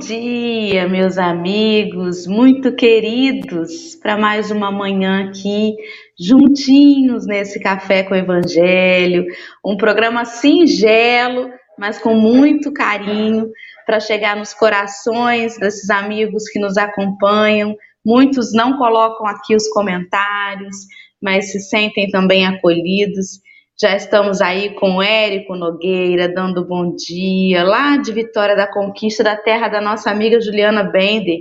[0.00, 5.76] Dia, meus amigos, muito queridos, para mais uma manhã aqui,
[6.18, 9.26] juntinhos nesse Café com o Evangelho,
[9.62, 13.50] um programa singelo, mas com muito carinho,
[13.84, 17.76] para chegar nos corações desses amigos que nos acompanham.
[18.02, 20.76] Muitos não colocam aqui os comentários,
[21.20, 23.40] mas se sentem também acolhidos.
[23.80, 29.24] Já estamos aí com o Érico Nogueira, dando bom dia, lá de Vitória da Conquista,
[29.24, 31.38] da terra da nossa amiga Juliana Bender.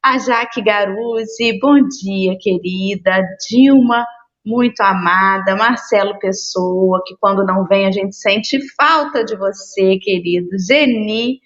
[0.00, 3.20] A Jaque Garuzzi, bom dia, querida.
[3.50, 4.06] Dilma,
[4.46, 5.56] muito amada.
[5.56, 10.50] Marcelo Pessoa, que quando não vem a gente sente falta de você, querido.
[10.64, 11.40] Geni,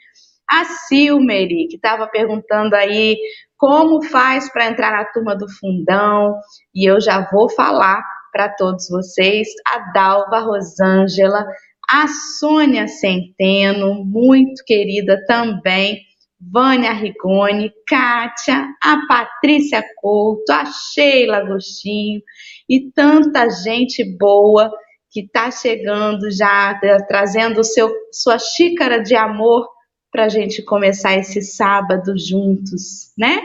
[0.46, 3.16] a Silmeri, que estava perguntando aí
[3.56, 6.34] como faz para entrar na turma do fundão,
[6.74, 8.04] e eu já vou falar
[8.36, 11.46] para todos vocês, a Dalva Rosângela,
[11.88, 12.06] a
[12.38, 16.02] Sônia Centeno, muito querida também,
[16.38, 22.20] Vânia Rigoni, Kátia, a Patrícia Couto, a Sheila Agostinho
[22.68, 24.70] e tanta gente boa
[25.10, 29.66] que está chegando já, trazendo seu, sua xícara de amor
[30.12, 33.40] para a gente começar esse sábado juntos, né?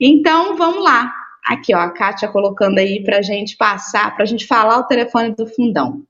[0.00, 1.21] Então, vamos lá.
[1.44, 4.86] Aqui, ó, a Kátia colocando aí para a gente passar, para a gente falar o
[4.86, 6.02] telefone do fundão.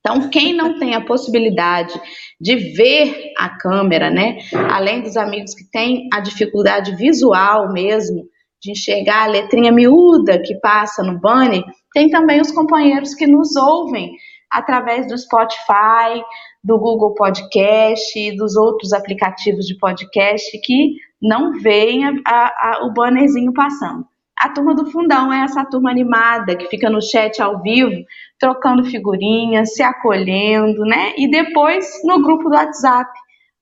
[0.00, 1.92] Então, quem não tem a possibilidade
[2.40, 4.38] de ver a câmera, né?
[4.70, 8.24] Além dos amigos que têm a dificuldade visual mesmo,
[8.62, 13.56] de enxergar a letrinha miúda que passa no banner, tem também os companheiros que nos
[13.56, 14.12] ouvem
[14.50, 16.22] através do Spotify,
[16.62, 22.92] do Google Podcast e dos outros aplicativos de podcast que não veem a, a, o
[22.92, 24.04] bannerzinho passando.
[24.40, 28.06] A turma do fundão é essa turma animada que fica no chat ao vivo,
[28.38, 31.12] trocando figurinhas, se acolhendo, né?
[31.18, 33.10] E depois no grupo do WhatsApp,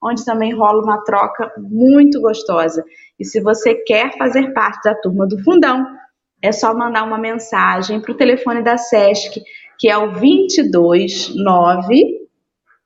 [0.01, 2.85] onde também rola uma troca muito gostosa.
[3.19, 5.85] E se você quer fazer parte da turma do fundão,
[6.41, 9.43] é só mandar uma mensagem para o telefone da SESC,
[9.81, 12.29] que é o 229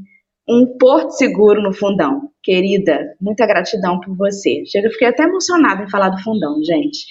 [0.49, 2.31] um porto seguro no fundão.
[2.43, 4.65] Querida, muita gratidão por você.
[4.67, 7.07] Chega, fiquei até emocionada em falar do fundão, gente.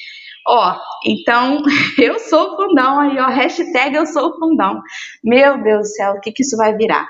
[0.48, 0.76] Ó,
[1.06, 1.62] então,
[2.02, 4.82] eu sou o fundão aí, ó, hashtag eu sou o fundão.
[5.24, 7.08] Meu Deus do céu, o que, que isso vai virar?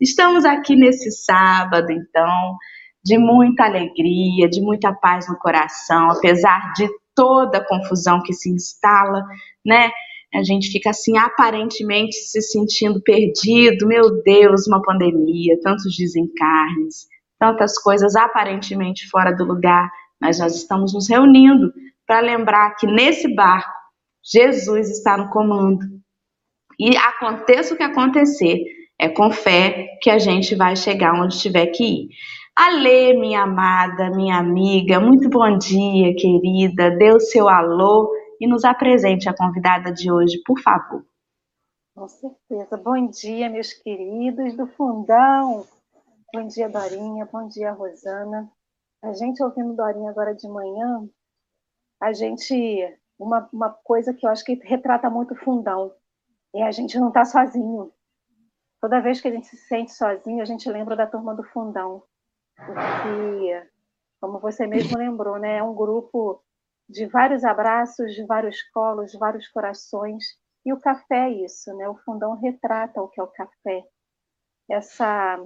[0.00, 2.56] Estamos aqui nesse sábado, então,
[3.04, 8.48] de muita alegria, de muita paz no coração, apesar de toda a confusão que se
[8.48, 9.24] instala,
[9.66, 9.90] né?
[10.32, 17.08] A gente fica assim aparentemente se sentindo perdido, meu Deus, uma pandemia, tantos desencarnes,
[17.40, 19.90] tantas coisas aparentemente fora do lugar,
[20.20, 21.72] mas nós estamos nos reunindo
[22.06, 23.72] para lembrar que nesse barco
[24.22, 25.84] Jesus está no comando.
[26.78, 28.62] E aconteça o que acontecer,
[29.00, 32.08] é com fé que a gente vai chegar onde tiver que ir.
[32.60, 36.90] Alê, minha amada, minha amiga, muito bom dia, querida.
[36.90, 41.06] Dê o seu alô e nos apresente a convidada de hoje, por favor.
[41.94, 42.76] Com certeza.
[42.76, 45.64] Bom dia, meus queridos do Fundão.
[46.34, 47.28] Bom dia, Dorinha.
[47.32, 48.50] Bom dia, Rosana.
[49.04, 51.08] A gente ouvindo Dorinha agora de manhã,
[52.02, 52.92] a gente.
[53.16, 55.92] Uma, uma coisa que eu acho que retrata muito o Fundão
[56.52, 57.92] é a gente não estar tá sozinho.
[58.80, 62.02] Toda vez que a gente se sente sozinho, a gente lembra da turma do Fundão
[62.66, 63.68] porque,
[64.20, 66.42] como você mesmo lembrou, né, é um grupo
[66.88, 70.24] de vários abraços, de vários colos, de vários corações.
[70.64, 71.88] E o café é isso, né?
[71.88, 73.84] O fundão retrata o que é o café.
[74.68, 75.38] Essa,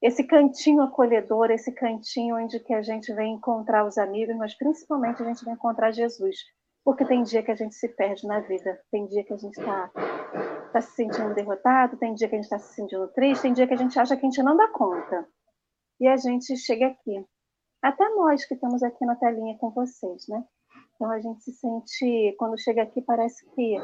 [0.00, 5.22] esse cantinho acolhedor, esse cantinho onde que a gente vem encontrar os amigos, mas principalmente
[5.22, 6.36] a gente vem encontrar Jesus.
[6.84, 9.58] Porque tem dia que a gente se perde na vida, tem dia que a gente
[9.58, 9.90] está
[10.72, 13.66] tá se sentindo derrotado, tem dia que a gente está se sentindo triste, tem dia
[13.66, 15.28] que a gente acha que a gente não dá conta
[16.00, 17.24] e a gente chega aqui.
[17.82, 20.44] Até nós que estamos aqui na telinha com vocês, né?
[20.94, 23.76] Então a gente se sente, quando chega aqui, parece que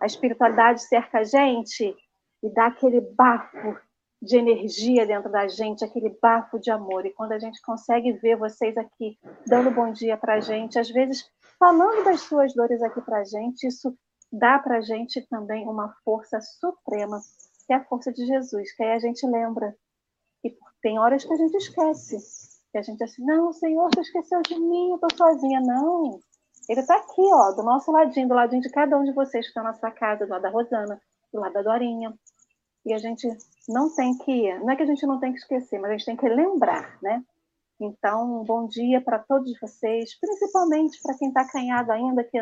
[0.00, 1.96] a espiritualidade cerca a gente
[2.42, 3.78] e dá aquele bafo
[4.22, 7.06] de energia dentro da gente, aquele bafo de amor.
[7.06, 10.90] E quando a gente consegue ver vocês aqui dando bom dia para a gente, às
[10.90, 13.96] vezes falando das suas dores aqui para a gente, isso
[14.30, 17.20] dá para a gente também uma força suprema
[17.66, 19.76] que é a força de Jesus, que aí a gente lembra.
[20.44, 22.16] E tem horas que a gente esquece.
[22.72, 25.60] Que a gente assim, não, Senhor, você esqueceu de mim, eu tô sozinha.
[25.60, 26.20] Não.
[26.68, 29.50] Ele está aqui, ó, do nosso ladinho, do ladinho de cada um de vocês que
[29.50, 31.00] está na sua casa, do lado da Rosana,
[31.32, 32.14] do lado da Dorinha.
[32.86, 33.28] E a gente
[33.68, 36.06] não tem que, não é que a gente não tem que esquecer, mas a gente
[36.06, 37.22] tem que lembrar, né?
[37.80, 42.38] Então, bom dia para todos vocês, principalmente para quem está acanhado ainda, que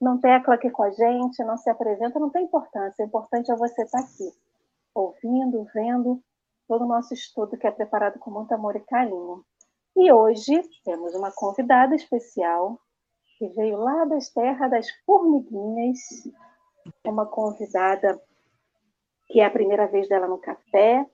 [0.00, 3.04] não tecla aqui com a gente, não se apresenta, não tem importância.
[3.04, 4.32] O importante é você estar tá aqui,
[4.94, 6.22] ouvindo, vendo
[6.70, 9.44] todo o nosso estudo que é preparado com muito amor e carinho.
[9.96, 12.78] E hoje temos uma convidada especial
[13.36, 15.98] que veio lá das terras das formiguinhas,
[17.04, 18.22] uma convidada
[19.26, 21.04] que é a primeira vez dela no café.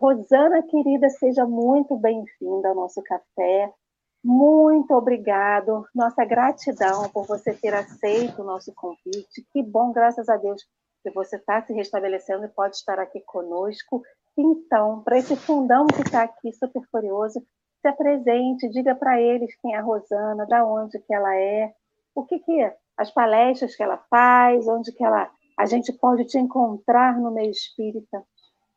[0.00, 3.74] Rosana, querida, seja muito bem-vinda ao nosso café.
[4.22, 5.84] Muito obrigado.
[5.92, 9.44] Nossa gratidão por você ter aceito o nosso convite.
[9.52, 10.62] Que bom, graças a Deus,
[11.02, 14.02] que você está se restabelecendo e pode estar aqui conosco.
[14.40, 17.44] Então, para esse fundão que está aqui super curioso,
[17.82, 21.74] se apresente, diga para eles quem é a Rosana, da onde que ela é,
[22.14, 26.24] o que que é, as palestras que ela faz, onde que ela a gente pode
[26.24, 28.24] te encontrar no meio espírita.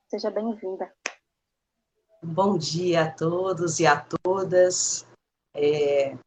[0.10, 0.92] Seja bem-vinda.
[2.21, 5.07] Bom dia a todos e a todas.
[5.56, 6.18] É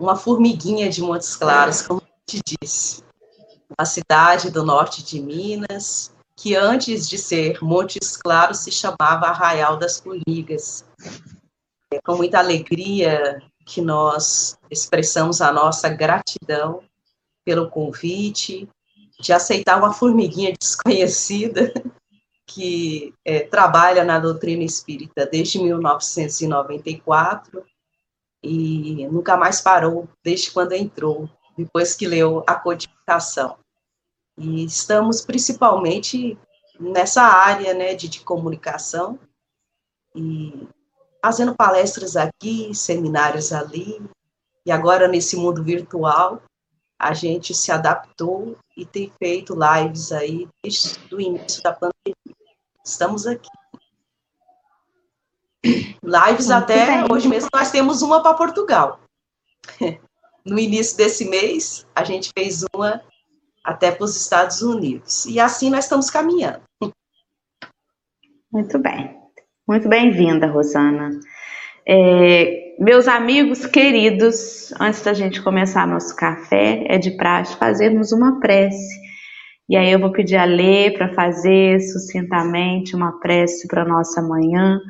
[0.00, 3.04] uma formiguinha de Montes Claros, como te disse,
[3.78, 9.76] uma cidade do norte de Minas, que antes de ser Montes Claros se chamava Arraial
[9.76, 10.86] das Formigas.
[11.92, 16.82] É com muita alegria que nós expressamos a nossa gratidão
[17.44, 18.66] pelo convite,
[19.20, 21.74] de aceitar uma formiguinha desconhecida
[22.46, 27.62] que é, trabalha na doutrina espírita desde 1994
[28.42, 33.59] e nunca mais parou desde quando entrou, depois que leu a codificação.
[34.36, 36.38] E estamos principalmente
[36.78, 39.18] nessa área né, de, de comunicação
[40.14, 40.66] e
[41.22, 44.00] fazendo palestras aqui, seminários ali,
[44.64, 46.42] e agora nesse mundo virtual,
[46.98, 52.14] a gente se adaptou e tem feito lives aí desde o início da pandemia.
[52.84, 53.48] Estamos aqui.
[55.62, 57.06] Lives Muito até bem.
[57.10, 59.00] hoje mesmo nós temos uma para Portugal.
[60.42, 63.02] No início desse mês, a gente fez uma
[63.64, 65.24] até para os Estados Unidos.
[65.26, 66.62] E assim nós estamos caminhando.
[68.52, 69.16] Muito bem.
[69.68, 71.10] Muito bem-vinda, Rosana.
[71.86, 78.40] É, meus amigos queridos, antes da gente começar nosso café, é de praxe fazermos uma
[78.40, 78.98] prece.
[79.68, 84.80] E aí eu vou pedir a Lê para fazer sucintamente uma prece para nossa manhã,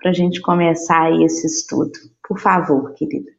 [0.00, 1.90] para a gente começar aí esse estudo.
[2.22, 3.31] Por favor, querida.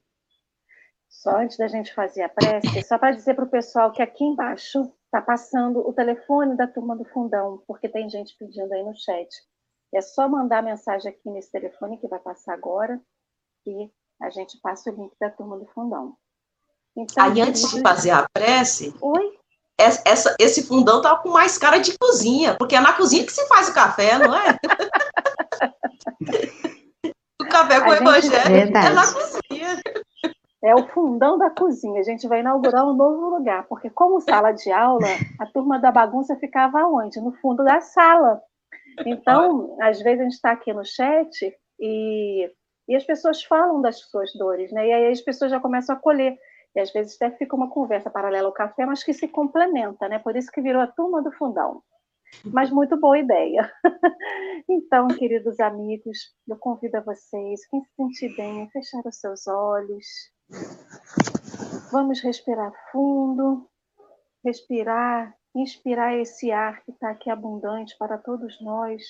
[1.24, 4.26] Só antes da gente fazer a prece, só para dizer para o pessoal que aqui
[4.26, 8.94] embaixo está passando o telefone da turma do fundão, porque tem gente pedindo aí no
[8.94, 9.30] chat.
[9.96, 13.00] É só mandar mensagem aqui nesse telefone que vai passar agora
[13.66, 13.90] e
[14.22, 16.18] a gente passa o link da turma do fundão.
[16.94, 19.40] Então, Aí antes de fazer a prece, Oi?
[19.78, 23.48] Essa, esse fundão tá com mais cara de cozinha, porque é na cozinha que se
[23.48, 24.58] faz o café, não é?
[27.42, 29.82] o café com o evangelho é na cozinha.
[30.64, 32.00] É o fundão da cozinha.
[32.00, 35.92] A gente vai inaugurar um novo lugar, porque como sala de aula, a turma da
[35.92, 37.20] bagunça ficava onde?
[37.20, 38.42] No fundo da sala.
[39.06, 42.50] Então, às vezes a gente está aqui no chat e,
[42.88, 44.88] e as pessoas falam das suas dores, né?
[44.88, 46.38] E aí as pessoas já começam a colher.
[46.76, 50.18] E às vezes até fica uma conversa paralela ao café, mas que se complementa, né?
[50.18, 51.84] Por isso que virou a turma do fundão.
[52.46, 53.72] Mas muito boa ideia.
[54.68, 56.18] então, queridos amigos,
[56.48, 60.06] eu convido a vocês, quem se sentir bem, fechar os seus olhos.
[61.92, 63.70] Vamos respirar fundo,
[64.44, 69.04] respirar inspirar esse ar que está aqui abundante para todos nós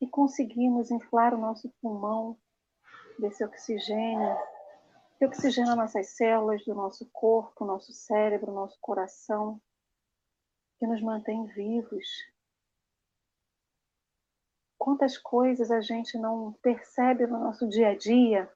[0.00, 2.38] e conseguimos inflar o nosso pulmão
[3.18, 4.36] desse oxigênio,
[5.18, 9.60] que oxigena nossas células do nosso corpo, nosso cérebro, nosso coração,
[10.78, 12.06] que nos mantém vivos.
[14.78, 18.48] Quantas coisas a gente não percebe no nosso dia a dia?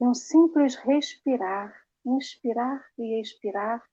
[0.00, 3.86] E um simples respirar, inspirar e expirar,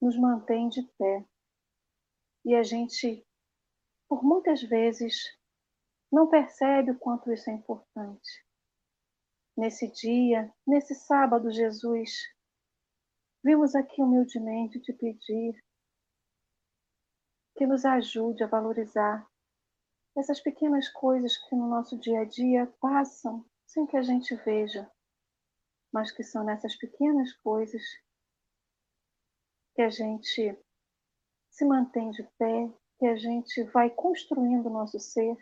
[0.00, 1.26] nos mantém de pé.
[2.44, 3.26] E a gente,
[4.06, 5.14] por muitas vezes,
[6.12, 8.44] não percebe o quanto isso é importante.
[9.56, 12.18] Nesse dia, nesse sábado, Jesus,
[13.42, 15.58] vimos aqui humildemente te pedir
[17.56, 19.26] que nos ajude a valorizar
[20.16, 24.90] essas pequenas coisas que no nosso dia a dia passam sem que a gente veja,
[25.92, 27.82] mas que são nessas pequenas coisas
[29.74, 30.58] que a gente
[31.50, 35.36] se mantém de pé, que a gente vai construindo o nosso ser,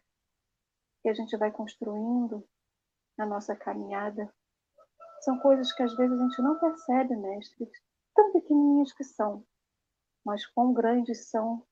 [1.03, 2.47] que a gente vai construindo
[3.19, 4.31] a nossa caminhada.
[5.23, 7.71] São coisas que às vezes a gente não percebe, mestre,
[8.15, 9.43] tão pequenininhas que são,
[10.23, 11.67] mas quão grandes são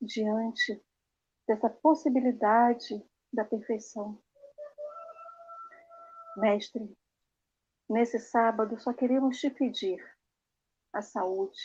[0.00, 0.80] diante
[1.48, 4.22] dessa possibilidade da perfeição.
[6.36, 6.96] Mestre,
[7.88, 10.02] nesse sábado só queremos te pedir
[10.92, 11.60] a saúde.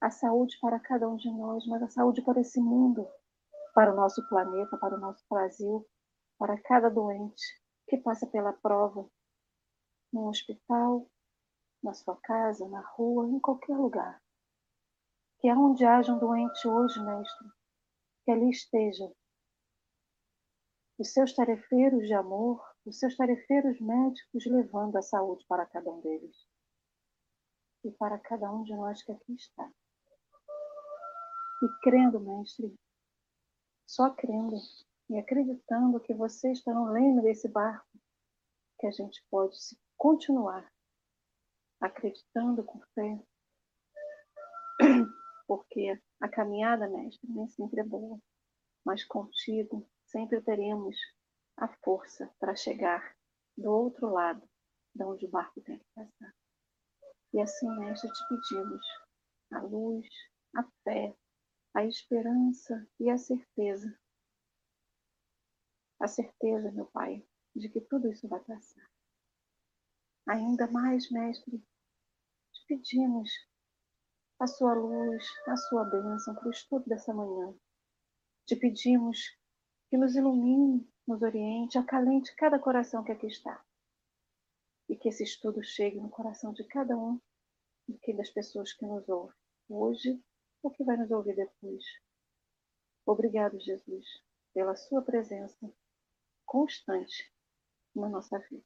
[0.00, 3.06] A saúde para cada um de nós, mas a saúde para esse mundo,
[3.74, 5.86] para o nosso planeta, para o nosso Brasil,
[6.38, 7.44] para cada doente
[7.86, 9.08] que passa pela prova,
[10.12, 11.08] no hospital,
[11.82, 14.20] na sua casa, na rua, em qualquer lugar.
[15.38, 17.48] Que aonde haja um doente hoje, mestre,
[18.24, 19.12] que ali esteja
[20.98, 26.00] os seus tarefeiros de amor, os seus tarefeiros médicos levando a saúde para cada um
[26.00, 26.46] deles
[27.84, 29.70] e para cada um de nós que aqui está.
[31.62, 32.74] E crendo, mestre,
[33.86, 34.56] só crendo
[35.10, 37.98] e acreditando que você está no leme desse barco,
[38.78, 39.56] que a gente pode
[39.96, 40.70] continuar
[41.80, 43.22] acreditando com fé,
[45.46, 48.18] porque a caminhada, mestre, nem sempre é boa,
[48.84, 50.96] mas contigo sempre teremos
[51.60, 53.14] a força para chegar
[53.56, 54.48] do outro lado
[54.94, 56.34] de onde o barco tem que passar.
[57.34, 58.84] E assim, mestre, te pedimos
[59.52, 60.08] a luz,
[60.56, 61.14] a fé,
[61.74, 63.94] a esperança e a certeza.
[66.00, 67.24] A certeza, meu Pai,
[67.54, 68.90] de que tudo isso vai passar.
[70.26, 73.30] Ainda mais, mestre, te pedimos
[74.38, 77.54] a sua luz, a sua bênção para o estudo dessa manhã.
[78.46, 79.18] Te pedimos
[79.90, 83.60] que nos ilumine, nos oriente, acalente cada coração que aqui está.
[84.88, 87.20] E que esse estudo chegue no coração de cada um
[87.88, 89.34] e das pessoas que nos ouvem
[89.68, 90.22] hoje
[90.62, 91.84] ou que vai nos ouvir depois.
[93.04, 94.06] Obrigado, Jesus,
[94.54, 95.72] pela sua presença
[96.46, 97.32] constante
[97.94, 98.64] na nossa vida.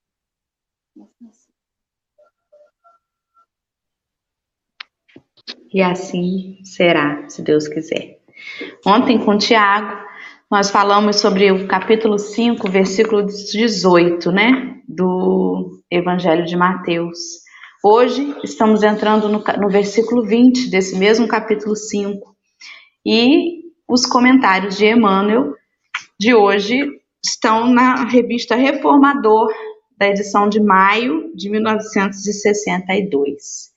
[5.72, 8.22] E assim será, se Deus quiser.
[8.86, 10.13] Ontem com o Tiago,
[10.50, 14.80] nós falamos sobre o capítulo 5, versículo 18, né?
[14.86, 17.18] Do Evangelho de Mateus.
[17.82, 22.34] Hoje estamos entrando no, no versículo 20 desse mesmo capítulo 5.
[23.04, 25.54] E os comentários de Emmanuel
[26.18, 26.86] de hoje
[27.24, 29.48] estão na revista Reformador,
[29.96, 33.72] da edição de maio de 1962.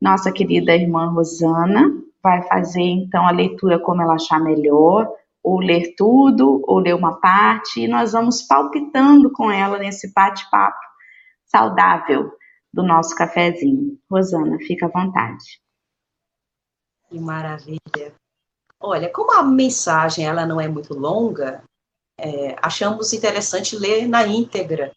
[0.00, 1.90] Nossa querida irmã Rosana
[2.22, 5.08] vai fazer então a leitura como ela achar melhor,
[5.48, 10.78] ou ler tudo, ou ler uma parte, e nós vamos palpitando com ela nesse bate-papo
[11.46, 12.30] saudável
[12.70, 13.98] do nosso cafezinho.
[14.10, 15.58] Rosana, fica à vontade.
[17.08, 18.14] Que maravilha.
[18.78, 21.64] Olha, como a mensagem ela não é muito longa,
[22.20, 24.92] é, achamos interessante ler na íntegra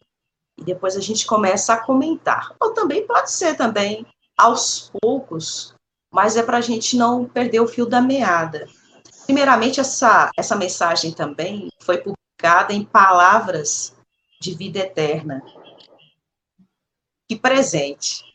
[0.57, 2.53] e depois a gente começa a comentar.
[2.59, 4.05] Ou também pode ser também
[4.37, 5.73] aos poucos,
[6.13, 8.67] mas é para a gente não perder o fio da meada.
[9.31, 13.95] Primeiramente, essa, essa mensagem também foi publicada em Palavras
[14.41, 15.41] de Vida Eterna.
[17.29, 18.25] Que presente.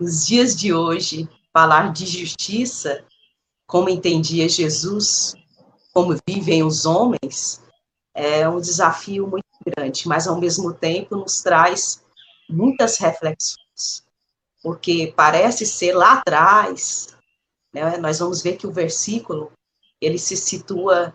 [0.00, 3.04] Nos dias de hoje, falar de justiça,
[3.66, 5.34] como entendia Jesus,
[5.92, 7.62] como vivem os homens,
[8.14, 9.44] é um desafio muito
[9.76, 12.02] grande, mas ao mesmo tempo nos traz
[12.48, 14.02] muitas reflexões
[14.62, 17.14] porque parece ser lá atrás,
[17.74, 19.52] né, nós vamos ver que o versículo,
[20.00, 21.14] ele se situa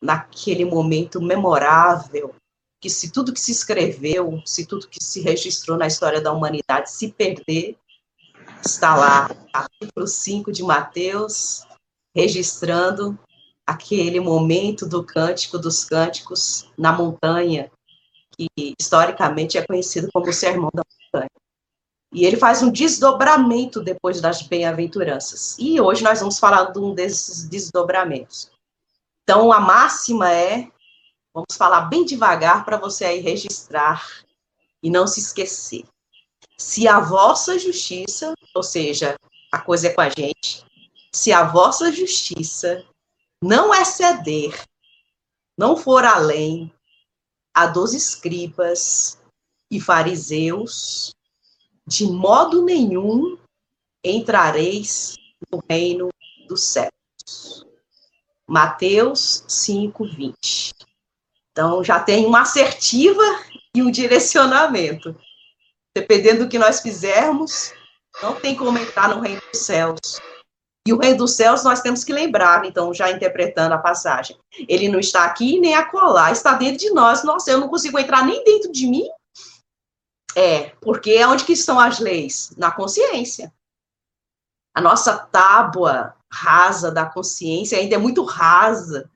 [0.00, 2.34] naquele momento memorável,
[2.80, 6.90] que se tudo que se escreveu, se tudo que se registrou na história da humanidade
[6.90, 7.76] se perder,
[8.64, 11.66] está lá, capítulo 5 de Mateus,
[12.14, 13.18] registrando
[13.66, 17.70] aquele momento do cântico dos cânticos na montanha,
[18.36, 20.82] que historicamente é conhecido como o Sermão da.
[22.12, 25.56] E ele faz um desdobramento depois das bem-aventuranças.
[25.58, 28.50] E hoje nós vamos falar de um desses desdobramentos.
[29.22, 30.68] Então, a máxima é,
[31.32, 34.04] vamos falar bem devagar para você aí registrar
[34.82, 35.84] e não se esquecer.
[36.58, 39.16] Se a vossa justiça, ou seja,
[39.52, 40.64] a coisa é com a gente,
[41.12, 42.84] se a vossa justiça
[43.42, 44.64] não exceder,
[45.56, 46.72] não for além
[47.54, 49.20] a dos escribas
[49.70, 51.14] e fariseus,
[51.90, 53.36] de modo nenhum
[54.04, 55.16] entrareis
[55.50, 56.08] no reino
[56.48, 57.66] dos céus.
[58.46, 60.72] Mateus 5, 20.
[61.50, 63.24] Então, já tem uma assertiva
[63.74, 65.16] e um direcionamento.
[65.92, 67.72] Dependendo do que nós fizermos,
[68.22, 70.20] não tem como entrar no reino dos céus.
[70.86, 74.36] E o reino dos céus nós temos que lembrar, então, já interpretando a passagem.
[74.68, 77.24] Ele não está aqui nem acolá, está dentro de nós.
[77.24, 79.08] Nossa, eu não consigo entrar nem dentro de mim.
[80.36, 82.52] É, porque onde que estão as leis?
[82.56, 83.52] Na consciência.
[84.74, 89.10] A nossa tábua rasa da consciência ainda é muito rasa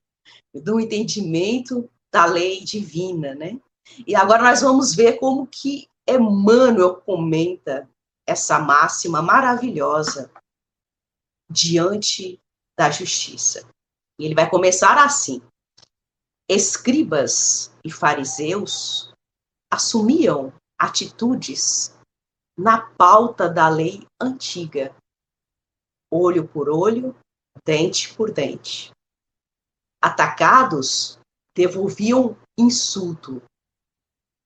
[0.53, 3.61] do entendimento da lei divina, né?
[4.07, 7.89] E agora nós vamos ver como que Emmanuel comenta
[8.27, 10.31] essa máxima maravilhosa
[11.51, 12.41] diante
[12.77, 13.69] da justiça.
[14.19, 15.43] E ele vai começar assim:
[16.49, 19.13] Escribas e fariseus
[19.73, 20.53] assumiam
[20.85, 21.97] atitudes
[22.57, 24.95] na pauta da lei antiga,
[26.13, 27.17] olho por olho,
[27.65, 28.93] dente por dente.
[30.01, 31.19] Atacados,
[31.57, 33.43] devolviam insulto.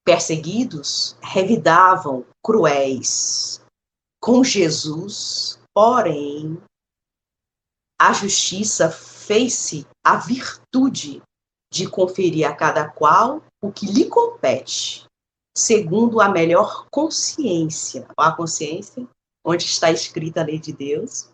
[0.05, 3.61] Perseguidos, revidavam cruéis.
[4.21, 6.57] Com Jesus, porém,
[7.99, 11.21] a justiça fez-se a virtude
[11.71, 15.05] de conferir a cada qual o que lhe compete,
[15.57, 18.07] segundo a melhor consciência.
[18.17, 19.07] A consciência,
[19.43, 21.29] onde está escrita a lei de Deus,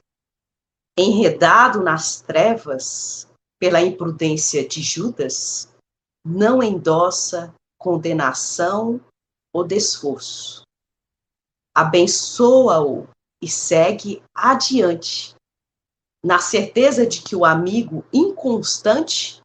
[0.97, 3.27] enredado nas trevas
[3.59, 5.69] pela imprudência de Judas,
[6.25, 8.99] não endossa condenação
[9.53, 10.63] ou desforço.
[11.73, 13.07] Abençoa-o
[13.41, 15.35] e segue adiante,
[16.23, 19.41] na certeza de que o amigo inconstante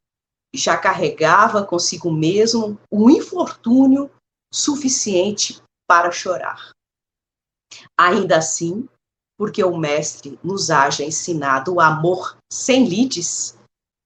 [0.54, 4.10] já carregava consigo mesmo um infortúnio
[4.52, 6.72] suficiente para chorar.
[7.96, 8.88] Ainda assim,
[9.38, 13.56] porque o mestre nos haja ensinado o amor sem lides,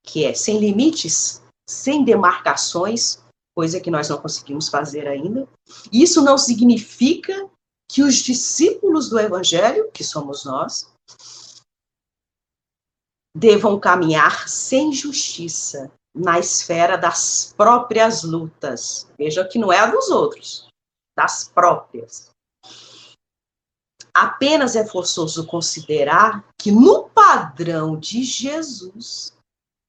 [0.05, 3.23] que é sem limites, sem demarcações,
[3.57, 5.49] coisa que nós não conseguimos fazer ainda.
[5.93, 7.49] Isso não significa
[7.91, 10.91] que os discípulos do evangelho, que somos nós,
[13.37, 19.11] devam caminhar sem justiça na esfera das próprias lutas.
[19.19, 20.69] Veja que não é a dos outros,
[21.17, 22.31] das próprias.
[24.13, 29.37] Apenas é forçoso considerar que no padrão de Jesus,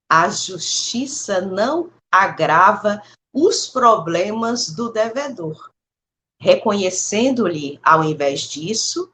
[0.09, 5.69] a justiça não agrava os problemas do devedor,
[6.39, 9.11] reconhecendo-lhe, ao invés disso,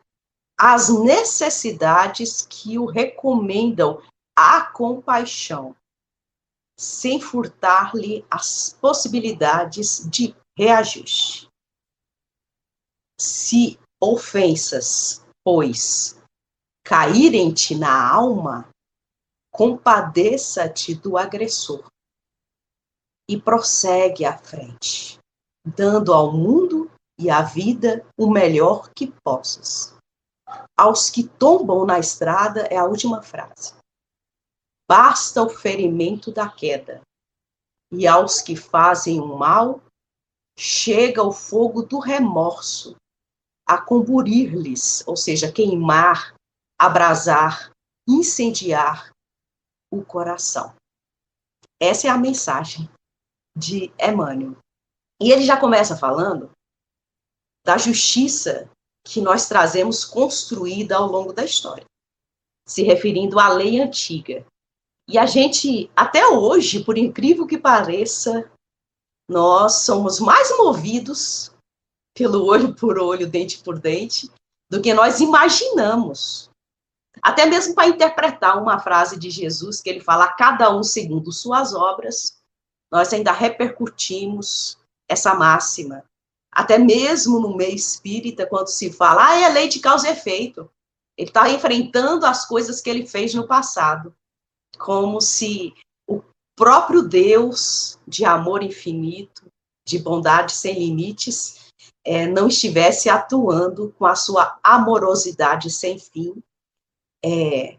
[0.58, 4.02] as necessidades que o recomendam
[4.38, 5.76] à compaixão,
[6.82, 11.48] sem furtar-lhe as possibilidades de reajuste.
[13.20, 16.20] Se ofensas, pois,
[16.84, 18.68] caírem-te na alma,
[19.54, 21.86] compadeça-te do agressor
[23.30, 25.20] e prossegue à frente,
[25.64, 26.90] dando ao mundo
[27.20, 29.96] e à vida o melhor que possas.
[30.76, 33.80] Aos que tombam na estrada é a última frase.
[34.92, 37.02] Basta o ferimento da queda,
[37.94, 39.82] e aos que fazem o mal
[40.60, 42.98] chega o fogo do remorso
[43.66, 46.36] a comburir-lhes, ou seja, queimar,
[46.78, 47.72] abrasar,
[48.06, 49.14] incendiar
[49.90, 50.76] o coração.
[51.82, 52.90] Essa é a mensagem
[53.58, 54.58] de Emmanuel.
[55.22, 56.52] E ele já começa falando
[57.66, 58.70] da justiça
[59.06, 61.86] que nós trazemos construída ao longo da história,
[62.68, 64.46] se referindo à lei antiga.
[65.12, 68.50] E a gente, até hoje, por incrível que pareça,
[69.30, 71.52] nós somos mais movidos
[72.16, 74.32] pelo olho por olho, dente por dente,
[74.70, 76.50] do que nós imaginamos.
[77.22, 81.74] Até mesmo para interpretar uma frase de Jesus que ele fala: cada um segundo suas
[81.74, 82.38] obras,
[82.90, 84.78] nós ainda repercutimos
[85.10, 86.06] essa máxima.
[86.50, 90.72] Até mesmo no meio espírita, quando se fala, ah, é lei de causa e efeito.
[91.18, 94.16] Ele está enfrentando as coisas que ele fez no passado,
[94.78, 95.74] como se
[96.08, 96.22] o
[96.56, 99.46] próprio Deus de amor infinito,
[99.86, 101.70] de bondade sem limites,
[102.06, 106.42] é, não estivesse atuando com a sua amorosidade sem fim,
[107.24, 107.78] é,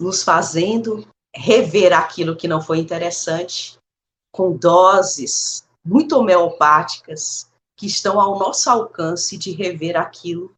[0.00, 3.78] nos fazendo rever aquilo que não foi interessante,
[4.32, 10.54] com doses muito homeopáticas que estão ao nosso alcance de rever aquilo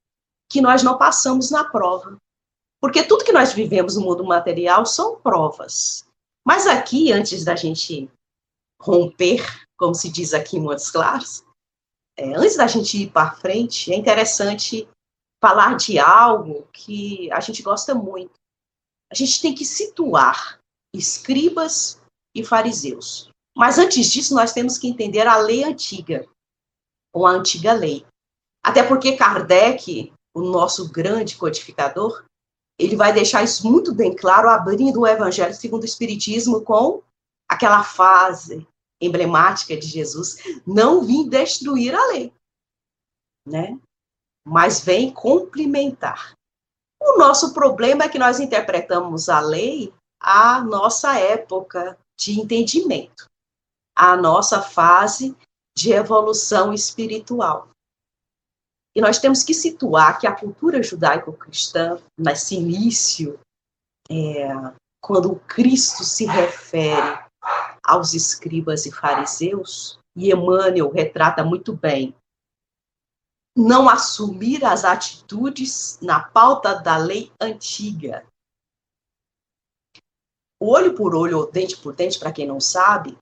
[0.51, 2.17] que nós não passamos na prova.
[2.81, 6.07] Porque tudo que nós vivemos no mundo material são provas.
[6.47, 8.11] Mas aqui, antes da gente
[8.81, 9.45] romper,
[9.77, 11.45] como se diz aqui em Montes Claros,
[12.17, 14.89] é, antes da gente ir para frente, é interessante
[15.43, 18.33] falar de algo que a gente gosta muito.
[19.11, 20.59] A gente tem que situar
[20.95, 22.01] escribas
[22.35, 23.31] e fariseus.
[23.57, 26.27] Mas antes disso, nós temos que entender a lei antiga,
[27.13, 28.07] ou a antiga lei.
[28.65, 32.25] Até porque Kardec, o nosso grande codificador,
[32.79, 37.03] ele vai deixar isso muito bem claro, abrindo o Evangelho segundo o Espiritismo com
[37.49, 38.67] aquela fase
[39.01, 40.37] emblemática de Jesus:
[40.67, 42.33] não vim destruir a lei,
[43.47, 43.79] né?
[44.47, 46.33] Mas vem complementar.
[47.01, 53.27] O nosso problema é que nós interpretamos a lei à nossa época de entendimento,
[53.97, 55.37] à nossa fase
[55.77, 57.69] de evolução espiritual.
[58.99, 63.39] E nós temos que situar que a cultura judaico-cristã, nesse início,
[64.11, 64.49] é,
[65.01, 67.25] quando Cristo se refere
[67.85, 72.13] aos escribas e fariseus, e Emmanuel retrata muito bem,
[73.57, 78.27] não assumir as atitudes na pauta da lei antiga.
[80.61, 83.17] Olho por olho, dente por dente, para quem não sabe,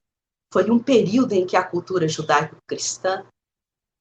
[0.51, 3.23] foi um período em que a cultura judaico-cristã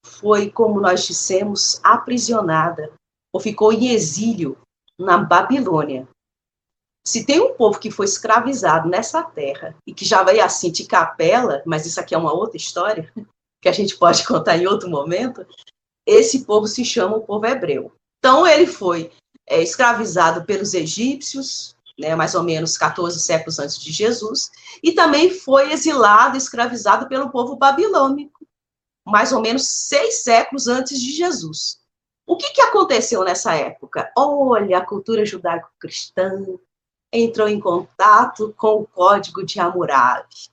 [0.07, 2.93] foi, como nós dissemos, aprisionada
[3.33, 4.57] ou ficou em exílio
[4.99, 6.09] na Babilônia.
[7.07, 10.87] Se tem um povo que foi escravizado nessa terra e que já veio assim de
[10.87, 13.13] capela, mas isso aqui é uma outra história
[13.63, 15.47] que a gente pode contar em outro momento,
[16.07, 17.93] esse povo se chama o povo hebreu.
[18.19, 19.13] Então ele foi
[19.47, 24.51] é, escravizado pelos egípcios, né, mais ou menos 14 séculos antes de Jesus,
[24.83, 28.36] e também foi exilado, escravizado pelo povo babilônico
[29.07, 31.79] mais ou menos seis séculos antes de Jesus.
[32.27, 34.11] O que, que aconteceu nessa época?
[34.19, 36.45] Olha, a cultura judaico-cristã
[37.13, 40.51] entrou em contato com o Código de Hammurabi.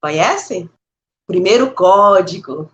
[0.00, 0.70] Conhecem?
[1.26, 2.70] Primeiro código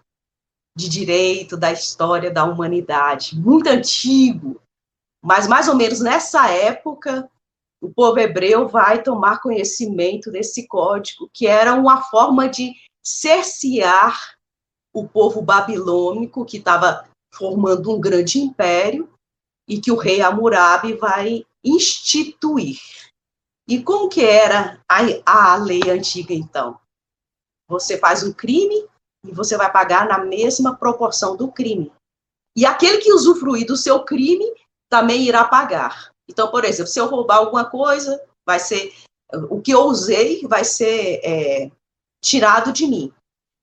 [0.76, 4.60] de direito da história da humanidade, muito antigo,
[5.22, 7.30] mas mais ou menos nessa época
[7.80, 14.36] o povo hebreu vai tomar conhecimento desse código, que era uma forma de cercear
[14.92, 19.08] o povo babilônico, que estava formando um grande império,
[19.68, 22.78] e que o rei Hammurabi vai instituir.
[23.68, 26.78] E como que era a, a lei antiga, então?
[27.68, 28.84] Você faz um crime
[29.24, 31.92] e você vai pagar na mesma proporção do crime.
[32.56, 34.44] E aquele que usufruir do seu crime
[34.90, 36.10] também irá pagar.
[36.28, 38.92] Então, por exemplo, se eu roubar alguma coisa, vai ser
[39.48, 41.70] o que eu usei vai ser é,
[42.22, 43.12] tirado de mim.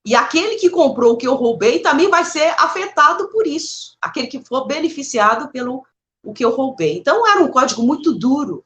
[0.07, 4.27] E aquele que comprou o que eu roubei também vai ser afetado por isso, aquele
[4.27, 5.85] que for beneficiado pelo
[6.23, 6.97] o que eu roubei.
[6.97, 8.63] Então era um código muito duro,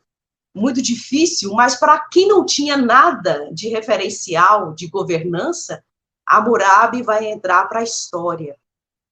[0.53, 5.83] muito difícil, mas para quem não tinha nada de referencial de governança,
[6.29, 8.55] Hammurabi vai entrar para a história.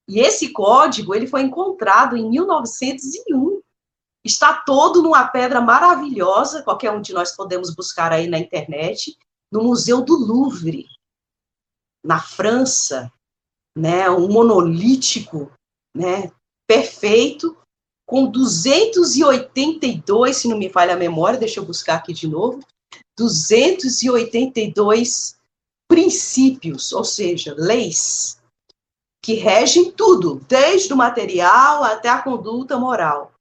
[0.08, 3.60] E esse código ele foi encontrado em 1901.
[4.24, 9.18] Está todo numa pedra maravilhosa, qualquer um de nós podemos buscar aí na internet,
[9.52, 10.86] no Museu do Louvre
[12.10, 13.10] na França,
[13.78, 15.50] né, um monolítico,
[15.96, 16.32] né,
[16.68, 17.56] perfeito,
[18.04, 22.66] com 282, se não me falha a memória, deixa eu buscar aqui de novo,
[23.16, 25.38] 282
[25.88, 28.42] princípios, ou seja, leis,
[29.24, 33.32] que regem tudo, desde o material até a conduta moral.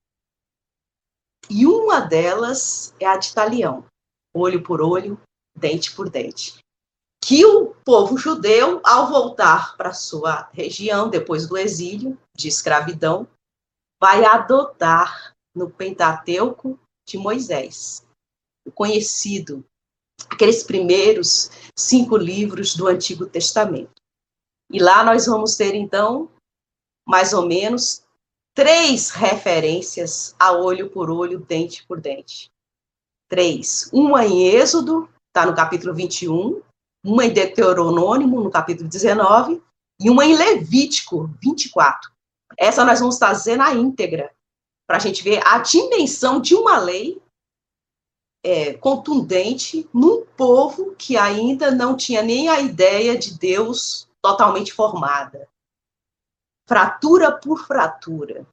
[1.49, 3.87] E uma delas é a de Talião,
[4.37, 5.19] olho por olho,
[5.57, 6.59] dente por dente
[7.29, 13.27] que o povo judeu, ao voltar para sua região, depois do exílio de escravidão,
[13.99, 18.07] vai adotar no Pentateuco de Moisés,
[18.67, 19.65] o conhecido,
[20.29, 24.03] aqueles primeiros cinco livros do Antigo Testamento.
[24.71, 26.31] E lá nós vamos ter, então,
[27.07, 28.05] mais ou menos
[28.55, 32.51] três referências a olho por olho, dente por dente.
[33.31, 33.89] Três.
[33.95, 36.61] Uma em Êxodo, está no capítulo 21,
[37.05, 39.63] uma em Deuteronômio, no capítulo 19,
[40.01, 42.11] e uma em Levítico 24.
[42.57, 44.33] Essa nós vamos fazer na íntegra,
[44.87, 47.21] para a gente ver a dimensão de uma lei
[48.45, 55.49] é, contundente num povo que ainda não tinha nem a ideia de Deus totalmente formada.
[56.69, 58.47] Fratura por fratura,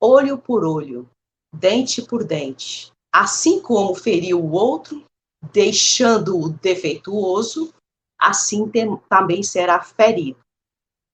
[0.00, 1.08] olho por olho,
[1.54, 2.92] dente por dente.
[3.12, 5.04] Assim como feriu o outro,
[5.52, 7.72] deixando-o defeituoso,
[8.20, 10.38] assim tem, também será ferido.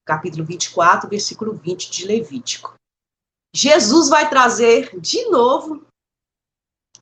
[0.05, 2.75] Capítulo 24, versículo 20 de Levítico.
[3.55, 5.85] Jesus vai trazer de novo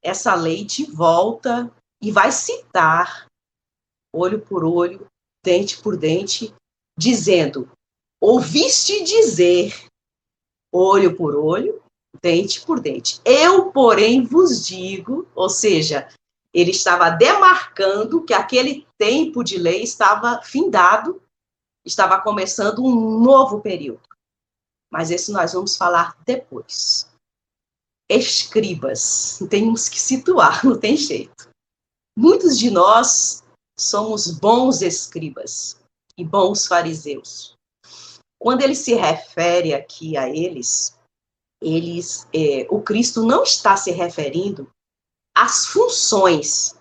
[0.02, 3.28] essa lei de volta e vai citar,
[4.14, 5.08] olho por olho,
[5.44, 6.54] dente por dente,
[6.98, 7.70] dizendo:
[8.22, 9.88] Ouviste dizer,
[10.72, 11.84] olho por olho,
[12.22, 13.20] dente por dente.
[13.26, 16.08] Eu, porém, vos digo, ou seja,
[16.56, 21.22] ele estava demarcando que aquele tempo de lei estava findado,
[21.86, 24.08] estava começando um novo período.
[24.90, 27.12] Mas esse nós vamos falar depois.
[28.10, 29.38] escribas.
[29.50, 31.50] Temos que situar, não tem jeito.
[32.18, 33.44] Muitos de nós
[33.78, 35.78] somos bons escribas
[36.18, 37.54] e bons fariseus.
[38.40, 40.98] Quando ele se refere aqui a eles,
[41.62, 44.72] eles, é, o Cristo não está se referindo
[45.36, 46.74] às funções,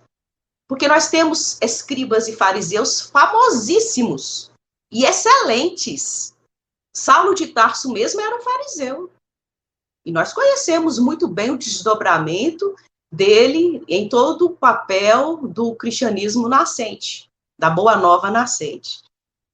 [0.69, 4.51] porque nós temos escribas e fariseus famosíssimos
[4.91, 6.35] e excelentes.
[6.97, 9.11] Saulo de Tarso mesmo era um fariseu.
[10.07, 12.75] E nós conhecemos muito bem o desdobramento
[13.13, 19.03] dele em todo o papel do cristianismo nascente, da boa nova nascente.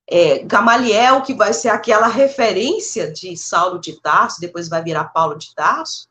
[0.08, 5.36] É, Gamaliel, que vai ser aquela referência de Saulo de Tarso, depois vai virar Paulo
[5.36, 6.08] de Tarso,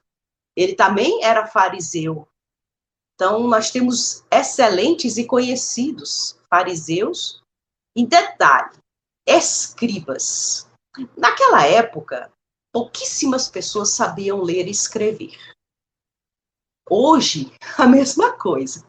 [0.56, 2.28] ele também era fariseu.
[3.20, 7.44] Então, nós temos excelentes e conhecidos fariseus.
[7.94, 8.78] Em detalhe,
[9.28, 10.70] escribas.
[11.18, 12.32] Naquela época,
[12.72, 15.38] pouquíssimas pessoas sabiam ler e escrever.
[16.90, 18.88] Hoje, a mesma coisa.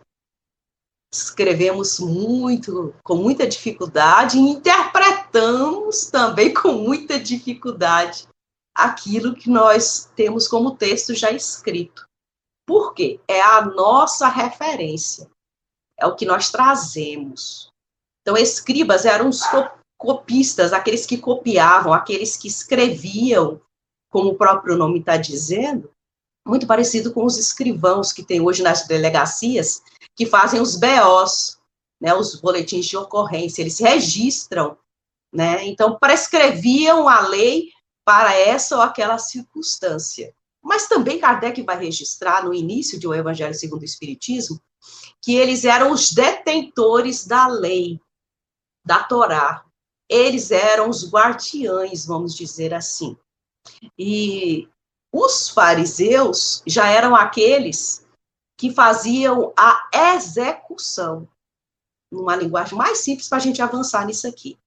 [1.12, 8.28] Escrevemos muito, com muita dificuldade, e interpretamos também com muita dificuldade
[8.72, 12.08] aquilo que nós temos como texto já escrito.
[12.70, 13.18] Por quê?
[13.26, 15.28] É a nossa referência,
[15.98, 17.68] é o que nós trazemos.
[18.22, 19.42] Então, escribas eram os
[19.98, 23.60] copistas, aqueles que copiavam, aqueles que escreviam,
[24.08, 25.90] como o próprio nome está dizendo,
[26.46, 29.82] muito parecido com os escrivãos que tem hoje nas delegacias,
[30.14, 31.58] que fazem os BOs,
[32.00, 34.78] né, os boletins de ocorrência, eles registram,
[35.34, 37.70] né, então prescreviam a lei
[38.04, 40.32] para essa ou aquela circunstância.
[40.62, 44.60] Mas também Kardec vai registrar no início de O Evangelho segundo o Espiritismo
[45.22, 48.00] que eles eram os detentores da lei,
[48.84, 49.64] da Torá.
[50.08, 53.16] Eles eram os guardiães, vamos dizer assim.
[53.98, 54.68] E
[55.12, 58.06] os fariseus já eram aqueles
[58.58, 61.28] que faziam a execução,
[62.10, 64.58] numa linguagem mais simples para a gente avançar nisso aqui.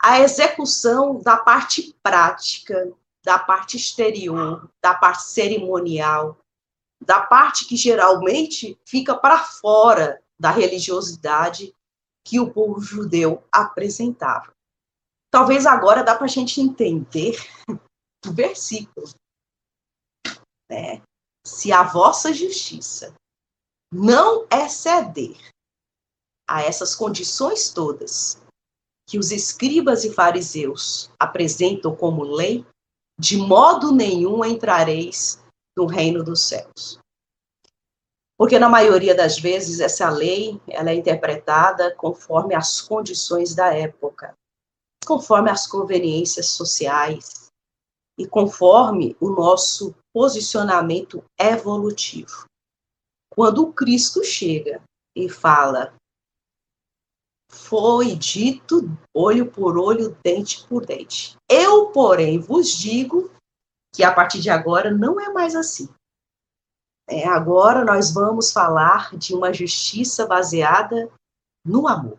[0.00, 2.92] A execução da parte prática,
[3.28, 6.38] da parte exterior, da parte cerimonial,
[6.98, 11.74] da parte que geralmente fica para fora da religiosidade
[12.26, 14.50] que o povo judeu apresentava.
[15.30, 17.36] Talvez agora dá para a gente entender
[18.26, 19.06] o versículo
[20.70, 21.02] né?
[21.46, 23.14] Se a vossa justiça
[23.92, 25.36] não exceder
[26.48, 28.42] a essas condições todas
[29.06, 32.66] que os escribas e fariseus apresentam como lei,
[33.18, 35.42] de modo nenhum entrareis
[35.76, 36.98] no reino dos céus.
[38.38, 44.32] Porque na maioria das vezes essa lei, ela é interpretada conforme as condições da época,
[45.04, 47.48] conforme as conveniências sociais
[48.16, 52.44] e conforme o nosso posicionamento evolutivo.
[53.32, 54.80] Quando o Cristo chega
[55.16, 55.92] e fala,
[57.50, 58.82] foi dito
[59.14, 61.36] olho por olho, dente por dente.
[61.48, 63.30] Eu, porém, vos digo
[63.94, 65.88] que a partir de agora não é mais assim.
[67.08, 71.10] É, agora nós vamos falar de uma justiça baseada
[71.64, 72.18] no amor.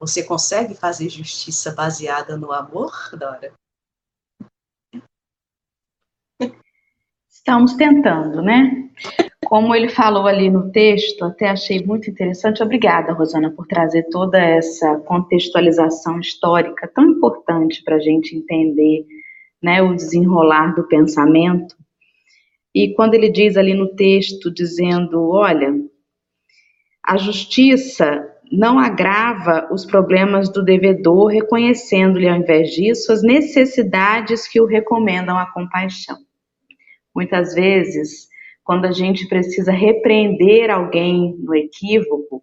[0.00, 3.52] Você consegue fazer justiça baseada no amor, Dora?
[7.28, 8.90] Estamos tentando, né?
[9.48, 12.62] Como ele falou ali no texto, até achei muito interessante.
[12.62, 19.06] Obrigada, Rosana, por trazer toda essa contextualização histórica tão importante para a gente entender
[19.62, 21.74] né, o desenrolar do pensamento.
[22.74, 25.74] E quando ele diz ali no texto, dizendo: olha,
[27.02, 34.60] a justiça não agrava os problemas do devedor, reconhecendo-lhe, ao invés disso, as necessidades que
[34.60, 36.18] o recomendam à compaixão.
[37.16, 38.28] Muitas vezes,
[38.68, 42.42] quando a gente precisa repreender alguém no equívoco,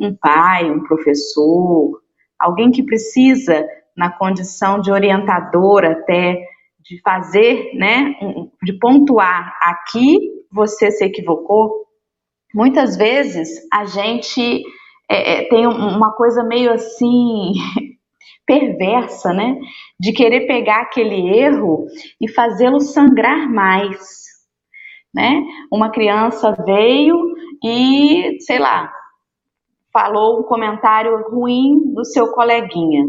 [0.00, 2.00] um pai, um professor,
[2.40, 3.62] alguém que precisa,
[3.94, 6.42] na condição de orientador até,
[6.80, 8.14] de fazer, né,
[8.62, 10.18] de pontuar aqui
[10.50, 11.88] você se equivocou,
[12.54, 14.62] muitas vezes a gente
[15.10, 17.52] é, é tem uma coisa meio assim
[18.46, 19.58] perversa, né?
[20.00, 21.84] De querer pegar aquele erro
[22.18, 24.23] e fazê-lo sangrar mais,
[25.14, 25.42] né?
[25.72, 27.16] Uma criança veio
[27.62, 28.92] e, sei lá,
[29.92, 33.04] falou um comentário ruim do seu coleguinha.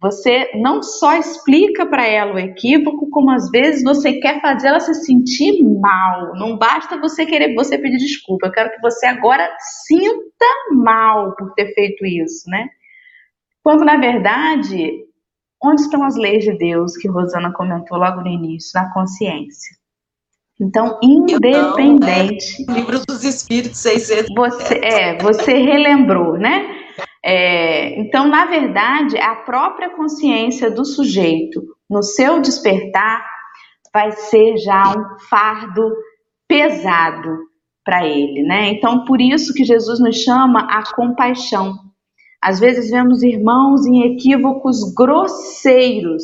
[0.00, 4.80] Você não só explica para ela o equívoco, como às vezes você quer fazer ela
[4.80, 6.34] se sentir mal.
[6.34, 8.46] Não basta você querer você pedir desculpa.
[8.46, 9.48] Eu quero que você agora
[9.86, 12.68] sinta mal por ter feito isso, né?
[13.62, 15.04] Quando, na verdade,
[15.62, 18.72] onde estão as leis de Deus que Rosana comentou logo no início?
[18.74, 19.81] Na consciência.
[20.62, 22.64] Então, independente.
[22.66, 24.32] Não, é, livro dos Espíritos 600.
[24.32, 26.82] Você, é, você relembrou, né?
[27.24, 33.24] É, então, na verdade, a própria consciência do sujeito, no seu despertar,
[33.92, 35.82] vai ser já um fardo
[36.48, 37.38] pesado
[37.84, 38.68] para ele, né?
[38.70, 41.74] Então, por isso que Jesus nos chama a compaixão.
[42.40, 46.22] Às vezes vemos irmãos em equívocos grosseiros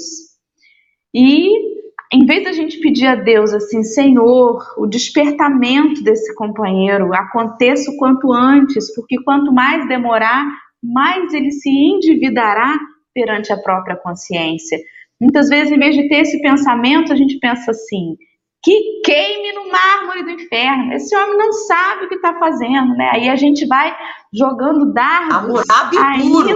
[1.12, 1.77] e
[2.12, 7.96] em vez da gente pedir a Deus assim, Senhor, o despertamento desse companheiro aconteça o
[7.96, 10.46] quanto antes, porque quanto mais demorar,
[10.82, 12.78] mais ele se endividará
[13.14, 14.78] perante a própria consciência.
[15.20, 18.16] Muitas vezes, em vez de ter esse pensamento, a gente pensa assim:
[18.62, 20.92] que queime no mármore do inferno.
[20.92, 23.10] Esse homem não sabe o que está fazendo, né?
[23.12, 23.94] Aí a gente vai
[24.32, 25.62] jogando dardos.
[25.98, 26.54] Ainda,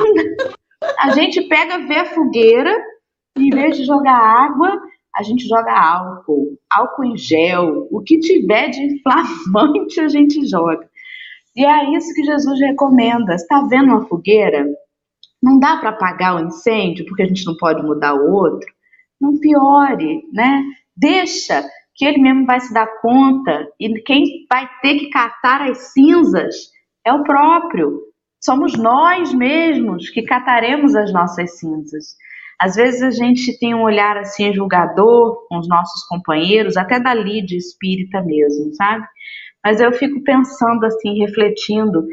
[0.98, 2.74] a gente pega, vê a fogueira,
[3.36, 4.80] e em vez de jogar água,
[5.14, 10.88] a gente joga álcool, álcool em gel, o que tiver de inflamante a gente joga.
[11.54, 13.34] E é isso que Jesus recomenda.
[13.34, 14.66] Está vendo uma fogueira?
[15.42, 18.66] Não dá para apagar o incêndio porque a gente não pode mudar o outro.
[19.20, 20.64] Não piore, né?
[20.96, 21.62] Deixa
[21.94, 26.54] que ele mesmo vai se dar conta e quem vai ter que catar as cinzas
[27.04, 28.00] é o próprio.
[28.42, 32.16] Somos nós mesmos que cataremos as nossas cinzas.
[32.62, 37.12] Às vezes a gente tem um olhar assim julgador com os nossos companheiros, até da
[37.12, 39.04] lide espírita mesmo, sabe?
[39.64, 42.06] Mas eu fico pensando assim, refletindo.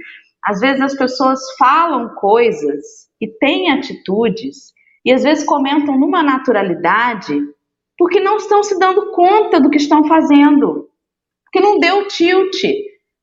[0.43, 2.83] Às vezes as pessoas falam coisas
[3.21, 4.73] e têm atitudes
[5.05, 7.39] e às vezes comentam numa naturalidade
[7.95, 10.89] porque não estão se dando conta do que estão fazendo,
[11.43, 12.55] porque não deu tilt.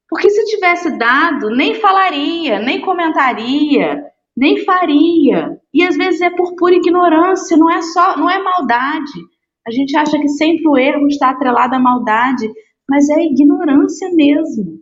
[0.09, 4.05] Porque se tivesse dado, nem falaria, nem comentaria,
[4.37, 5.56] nem faria.
[5.77, 9.21] E às vezes é por pura ignorância, não é só, não é maldade.
[9.69, 12.51] A gente acha que sempre o erro está atrelado à maldade,
[12.89, 14.81] mas é ignorância mesmo,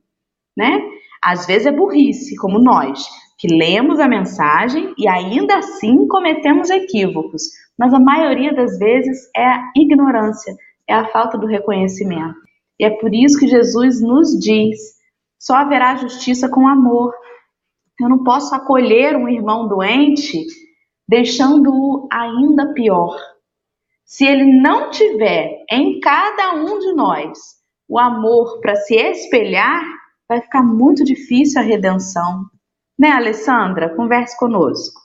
[0.57, 0.80] né?
[1.20, 3.04] Às vezes é burrice, como nós,
[3.37, 7.42] que lemos a mensagem e ainda assim cometemos equívocos,
[7.76, 10.54] mas a maioria das vezes é a ignorância,
[10.88, 12.37] é a falta do reconhecimento.
[12.78, 14.78] E é por isso que Jesus nos diz:
[15.40, 17.12] só haverá justiça com amor.
[18.00, 20.46] Eu não posso acolher um irmão doente
[21.08, 23.18] deixando-o ainda pior.
[24.04, 29.82] Se ele não tiver em cada um de nós o amor para se espelhar,
[30.28, 32.44] vai ficar muito difícil a redenção.
[32.98, 33.94] Né, Alessandra?
[33.94, 35.00] Converse conosco.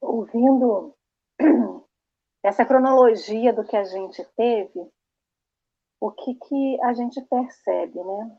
[0.00, 0.94] Ouvindo
[2.42, 4.88] essa cronologia do que a gente teve,
[6.00, 8.38] o que, que a gente percebe, né?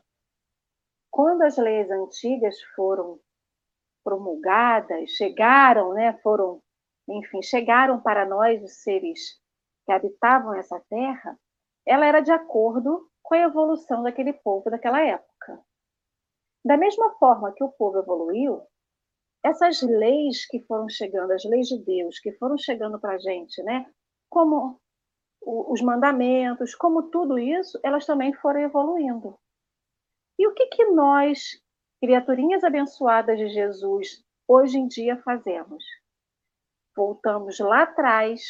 [1.10, 3.18] Quando as leis antigas foram
[4.04, 6.60] promulgadas, chegaram, né, foram,
[7.08, 9.38] enfim, chegaram para nós, os seres
[9.86, 11.38] que habitavam essa terra,
[11.86, 15.60] ela era de acordo com a evolução daquele povo daquela época.
[16.64, 18.62] Da mesma forma que o povo evoluiu,
[19.42, 23.62] essas leis que foram chegando, as leis de Deus que foram chegando para a gente,
[23.62, 23.86] né?
[24.28, 24.78] Como
[25.42, 29.38] os mandamentos, como tudo isso, elas também foram evoluindo.
[30.38, 31.60] E o que, que nós,
[32.00, 35.84] criaturinhas abençoadas de Jesus, hoje em dia fazemos?
[36.96, 38.40] Voltamos lá atrás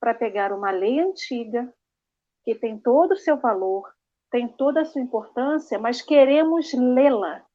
[0.00, 1.72] para pegar uma lei antiga
[2.44, 3.92] que tem todo o seu valor,
[4.30, 7.46] tem toda a sua importância, mas queremos lê-la,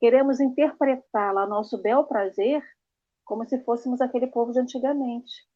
[0.00, 2.62] queremos interpretá-la a nosso bel prazer,
[3.24, 5.48] como se fôssemos aquele povo de antigamente.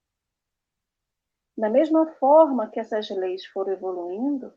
[1.59, 4.53] Da mesma forma que essas leis foram evoluindo,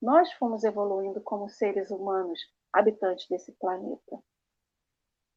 [0.00, 2.38] nós fomos evoluindo como seres humanos,
[2.76, 4.22] habitantes desse planeta.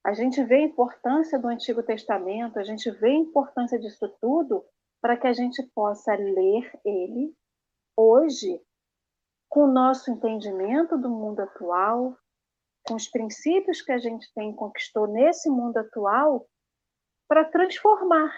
[0.06, 4.66] A gente vê a importância do Antigo Testamento, a gente vê a importância disso tudo
[5.02, 7.34] para que a gente possa ler ele
[7.98, 8.62] hoje,
[9.50, 12.18] com o nosso entendimento do mundo atual,
[12.88, 16.48] com os princípios que a gente tem conquistou nesse mundo atual,
[17.28, 18.32] para transformar.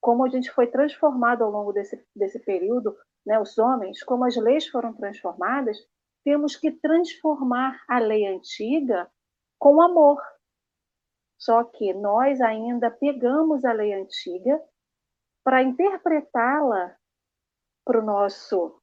[0.00, 2.96] Como a gente foi transformado ao longo desse, desse período,
[3.26, 5.78] né, os homens, como as leis foram transformadas,
[6.24, 9.10] temos que transformar a lei antiga
[9.58, 10.20] com amor.
[11.38, 14.60] Só que nós ainda pegamos a lei antiga
[15.44, 16.96] para interpretá-la
[17.84, 18.80] para o nosso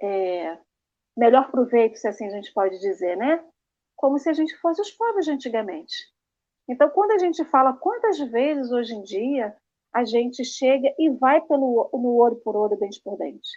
[0.00, 0.56] é,
[1.16, 3.44] melhor proveito, se assim a gente pode dizer, né?
[3.96, 6.12] Como se a gente fosse os povos de antigamente.
[6.68, 9.56] Então, quando a gente fala quantas vezes hoje em dia
[9.92, 13.48] a gente chega e vai pelo no olho por olho, dente por dente.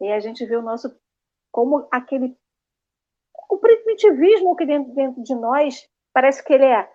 [0.00, 0.98] E a gente vê o nosso
[1.52, 2.36] como aquele
[3.50, 6.90] o primitivismo que dentro, dentro de nós parece que ele é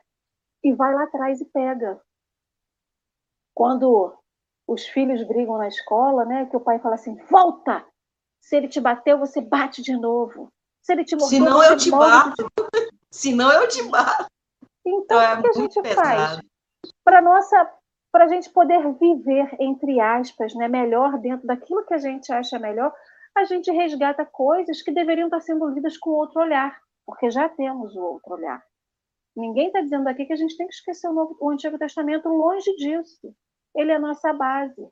[0.64, 2.02] e vai lá atrás e pega.
[3.54, 4.18] Quando
[4.68, 6.46] os filhos brigam na escola, né?
[6.48, 7.86] Que o pai fala assim: volta!
[8.42, 10.52] Se ele te bateu, você bate de novo.
[10.82, 12.52] Se ele te mordeu, Senão eu te bato.
[13.12, 14.28] Senão eu te bato.
[14.86, 16.02] Então, é o que a gente pesado.
[16.02, 16.42] faz?
[17.04, 17.74] Para nossa
[18.10, 22.58] para a gente poder viver, entre aspas, né, melhor dentro daquilo que a gente acha
[22.58, 22.92] melhor,
[23.38, 27.96] a gente resgata coisas que deveriam estar sendo lidas com outro olhar, porque já temos
[27.96, 28.64] o outro olhar.
[29.36, 32.28] Ninguém está dizendo aqui que a gente tem que esquecer o, Novo, o Antigo Testamento,
[32.28, 33.36] longe disso.
[33.76, 34.90] Ele é a nossa base.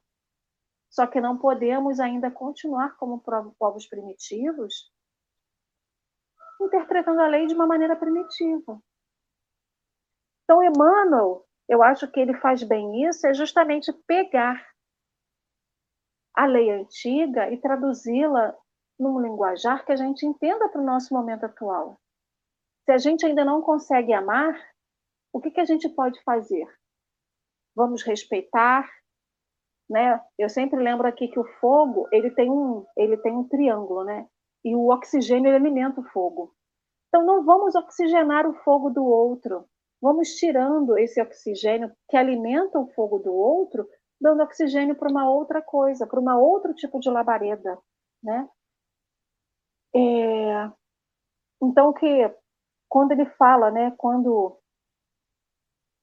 [0.90, 3.22] Só que não podemos ainda continuar como
[3.58, 4.92] povos primitivos,
[6.62, 8.80] interpretando a lei de uma maneira primitiva.
[10.44, 14.64] Então, Emmanuel, eu acho que ele faz bem isso, é justamente pegar
[16.36, 18.56] a lei antiga e traduzi-la
[19.00, 21.98] num linguajar que a gente entenda para o nosso momento atual.
[22.86, 24.56] Se a gente ainda não consegue amar,
[25.34, 26.66] o que, que a gente pode fazer?
[27.76, 28.90] Vamos respeitar,
[29.90, 30.22] né?
[30.38, 34.28] Eu sempre lembro aqui que o fogo ele tem um ele tem um triângulo, né?
[34.64, 36.54] E o oxigênio alimenta o fogo.
[37.08, 39.66] Então não vamos oxigenar o fogo do outro.
[40.02, 43.88] Vamos tirando esse oxigênio que alimenta o fogo do outro,
[44.20, 47.78] dando oxigênio para uma outra coisa, para uma outro tipo de labareda,
[48.24, 48.50] né?
[49.96, 50.72] É...
[51.62, 52.08] Então que
[52.90, 54.58] quando ele fala, né, quando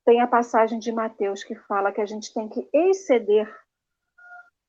[0.05, 3.49] tem a passagem de Mateus que fala que a gente tem que exceder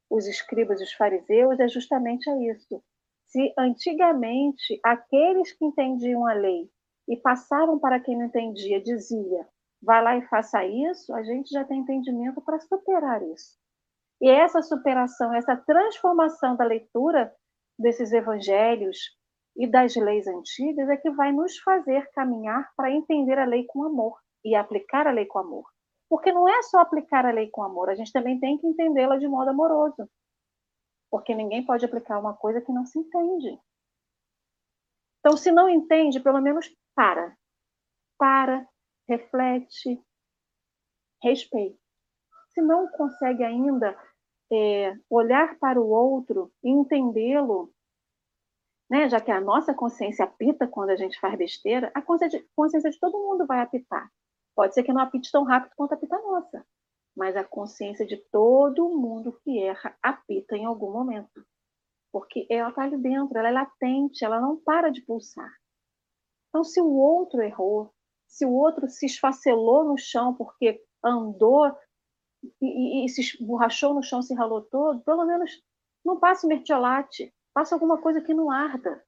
[0.09, 2.83] os escribas e os fariseus, é justamente isso.
[3.25, 6.69] Se antigamente aqueles que entendiam a lei
[7.07, 9.47] e passavam para quem não entendia, dizia,
[9.83, 13.57] vai lá e faça isso, a gente já tem entendimento para superar isso.
[14.21, 17.33] E essa superação, essa transformação da leitura
[17.77, 18.97] desses evangelhos
[19.55, 23.83] e das leis antigas é que vai nos fazer caminhar para entender a lei com
[23.83, 25.65] amor e aplicar a lei com amor.
[26.09, 29.17] Porque não é só aplicar a lei com amor, a gente também tem que entendê-la
[29.17, 30.09] de modo amoroso.
[31.11, 33.59] Porque ninguém pode aplicar uma coisa que não se entende.
[35.19, 37.35] Então, se não entende, pelo menos para.
[38.17, 38.67] Para,
[39.07, 40.01] reflete,
[41.21, 41.77] respeita.
[42.49, 43.97] Se não consegue ainda
[44.51, 47.73] é, olhar para o outro e entendê-lo
[48.93, 49.09] né?
[49.09, 52.91] já que a nossa consciência apita quando a gente faz besteira, a consciência de, consciência
[52.91, 54.07] de todo mundo vai apitar.
[54.55, 56.63] Pode ser que não apite tão rápido quanto apita a nossa,
[57.17, 61.43] mas a consciência de todo mundo que erra apita em algum momento.
[62.11, 65.51] Porque ela está ali dentro, ela é latente, ela não para de pulsar.
[66.49, 67.91] Então, se o outro errou,
[68.33, 71.67] se o outro se esfacelou no chão porque andou
[72.61, 75.51] e, e, e se esborrachou no chão, se ralou todo, pelo menos
[76.03, 79.03] não passe mertiolate, Faça alguma coisa que não arda.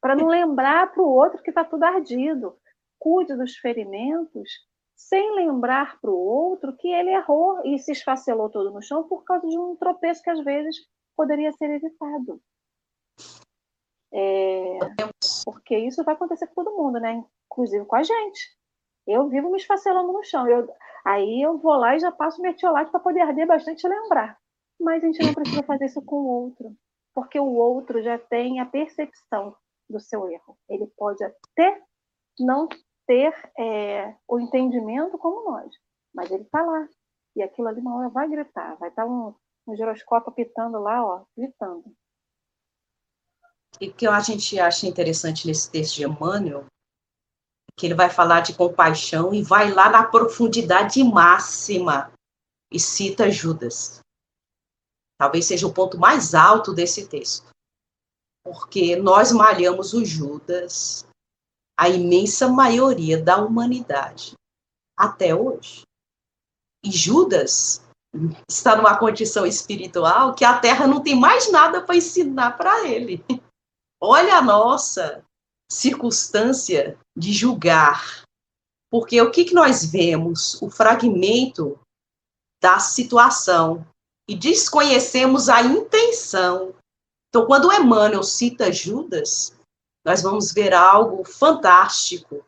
[0.00, 2.56] Para não lembrar para o outro que está tudo ardido.
[2.98, 4.48] Cuide dos ferimentos
[4.94, 9.24] sem lembrar para o outro que ele errou e se esfacelou todo no chão por
[9.24, 10.76] causa de um tropeço que às vezes
[11.14, 12.40] poderia ser evitado.
[14.10, 14.78] É,
[15.44, 17.22] porque isso vai acontecer com todo mundo, né?
[17.56, 18.56] Inclusive com a gente.
[19.06, 20.46] Eu vivo me esfacelando no chão.
[20.48, 20.68] Eu,
[21.04, 24.38] aí eu vou lá e já passo metiolate para poder arder bastante e lembrar.
[24.78, 26.76] Mas a gente não precisa fazer isso com o outro
[27.16, 29.56] porque o outro já tem a percepção
[29.88, 30.58] do seu erro.
[30.68, 31.82] Ele pode até
[32.38, 32.68] não
[33.06, 35.72] ter é, o entendimento como nós,
[36.14, 36.86] mas ele está lá.
[37.34, 39.34] E aquilo ali uma hora vai gritar, vai estar tá um,
[39.66, 41.84] um giroscópio apitando lá, ó, gritando.
[43.80, 46.66] E o que a gente acha interessante nesse texto de Emmanuel,
[47.76, 52.10] que ele vai falar de compaixão e vai lá na profundidade máxima
[52.72, 54.00] e cita Judas.
[55.18, 57.46] Talvez seja o ponto mais alto desse texto.
[58.42, 61.06] Porque nós malhamos o Judas,
[61.78, 64.34] a imensa maioria da humanidade,
[64.96, 65.82] até hoje.
[66.82, 67.82] E Judas
[68.48, 73.22] está numa condição espiritual que a terra não tem mais nada para ensinar para ele.
[74.00, 75.25] Olha a nossa
[75.70, 78.22] circunstância de julgar.
[78.90, 80.60] Porque o que, que nós vemos?
[80.62, 81.78] O fragmento
[82.62, 83.86] da situação
[84.28, 86.74] e desconhecemos a intenção.
[87.28, 89.56] Então, quando Emmanuel cita Judas,
[90.04, 92.44] nós vamos ver algo fantástico,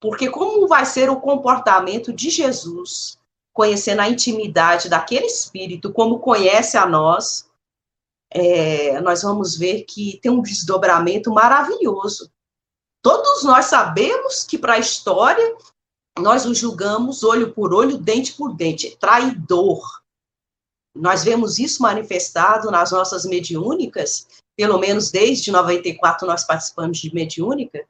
[0.00, 3.18] porque como vai ser o comportamento de Jesus,
[3.52, 7.48] conhecendo a intimidade daquele espírito, como conhece a nós,
[8.30, 12.30] é, nós vamos ver que tem um desdobramento maravilhoso.
[13.04, 15.54] Todos nós sabemos que para a história
[16.18, 20.02] nós o julgamos olho por olho, dente por dente, traidor,
[20.96, 24.26] nós vemos isso manifestado nas nossas mediúnicas,
[24.56, 27.86] pelo menos desde 94 nós participamos de mediúnica,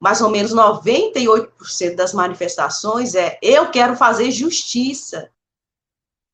[0.00, 5.30] mais ou menos 98% das manifestações é eu quero fazer justiça.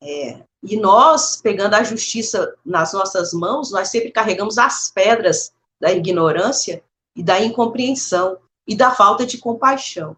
[0.01, 5.51] É, E nós, pegando a justiça nas nossas mãos, nós sempre carregamos as pedras
[5.81, 6.81] da ignorância
[7.15, 10.15] e da incompreensão e da falta de compaixão.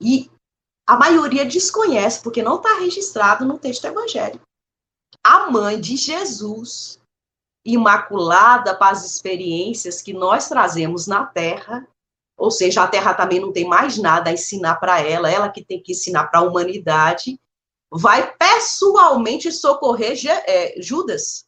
[0.00, 0.30] E
[0.86, 4.44] a maioria desconhece, porque não está registrado no texto evangélico.
[5.24, 7.00] A mãe de Jesus,
[7.64, 11.86] imaculada para as experiências que nós trazemos na terra,
[12.36, 15.64] ou seja, a terra também não tem mais nada a ensinar para ela, ela que
[15.64, 17.40] tem que ensinar para a humanidade,
[17.90, 21.46] vai pessoalmente socorrer é, Judas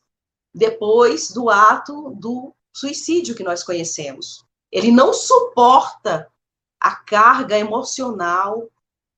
[0.55, 4.45] depois do ato do suicídio que nós conhecemos.
[4.71, 6.29] Ele não suporta
[6.81, 8.69] a carga emocional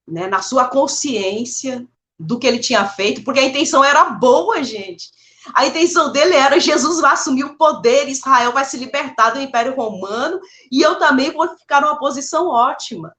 [0.07, 1.87] né, na sua consciência
[2.19, 5.11] do que ele tinha feito, porque a intenção era boa, gente.
[5.55, 9.75] A intenção dele era Jesus vai assumir o poder, Israel vai se libertar do Império
[9.75, 10.41] Romano
[10.71, 13.15] e eu também vou ficar numa posição ótima.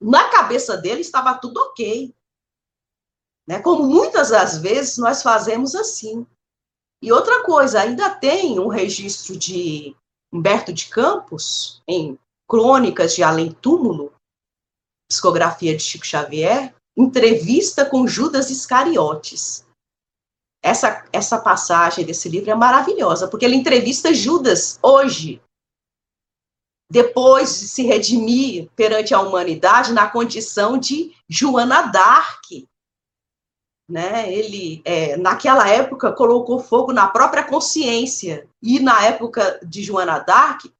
[0.00, 2.14] Na cabeça dele estava tudo ok.
[3.46, 3.60] Né?
[3.60, 6.26] Como muitas das vezes nós fazemos assim.
[7.02, 9.94] E outra coisa, ainda tem um registro de
[10.32, 12.18] Humberto de Campos, em
[12.48, 14.12] Crônicas de Além Túmulo,
[15.08, 19.64] psicografia de Chico Xavier, entrevista com Judas Iscariotes.
[20.62, 25.40] Essa, essa passagem desse livro é maravilhosa, porque ele entrevista Judas hoje,
[26.90, 32.66] depois de se redimir perante a humanidade na condição de Joana d'Arc,
[33.88, 34.30] né?
[34.32, 38.46] Ele, é, naquela época, colocou fogo na própria consciência.
[38.62, 40.70] E na época de Joana d'Arc,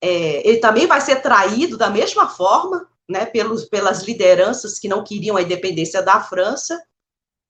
[0.00, 5.04] é, ele também vai ser traído da mesma forma, né, pelos, pelas lideranças que não
[5.04, 6.82] queriam a independência da França,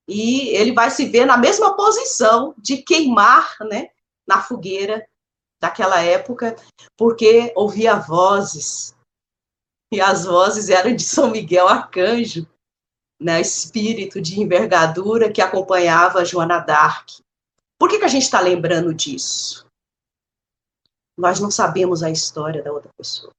[0.08, 3.88] e ele vai se ver na mesma posição de queimar né,
[4.26, 5.06] na fogueira
[5.60, 6.56] daquela época,
[6.96, 8.94] porque ouvia vozes,
[9.92, 12.46] e as vozes eram de São Miguel Arcanjo,
[13.22, 17.22] né, espírito de envergadura que acompanhava Joana d'Arc.
[17.78, 19.66] Por que, que a gente está lembrando disso?
[21.16, 23.32] Nós não sabemos a história da outra pessoa.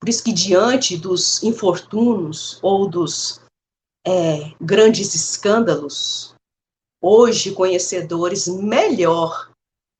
[0.00, 3.40] Por isso que diante dos infortúnios ou dos
[4.06, 6.34] é, grandes escândalos,
[7.02, 9.50] hoje conhecedores melhor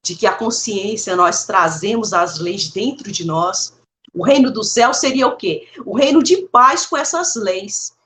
[0.05, 3.77] de que a consciência nós trazemos as leis dentro de nós,
[4.15, 5.69] o reino do céu seria o quê?
[5.85, 7.98] O reino de paz com essas leis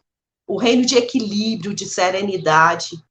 [0.53, 3.03] o reino de equilíbrio, de serenidade,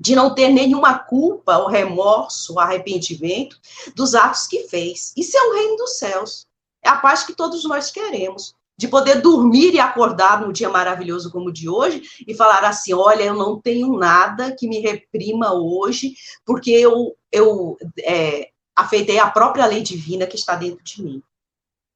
[0.00, 3.58] de não ter nenhuma culpa, ou remorso, ou arrependimento
[3.94, 5.12] dos atos que fez.
[5.14, 6.46] Isso é o reino dos céus.
[6.82, 8.54] É a paz que todos nós queremos.
[8.74, 12.94] De poder dormir e acordar num dia maravilhoso como o de hoje e falar assim:
[12.94, 16.14] olha, eu não tenho nada que me reprima hoje,
[16.46, 21.22] porque eu, eu é, afeitei a própria lei divina que está dentro de mim.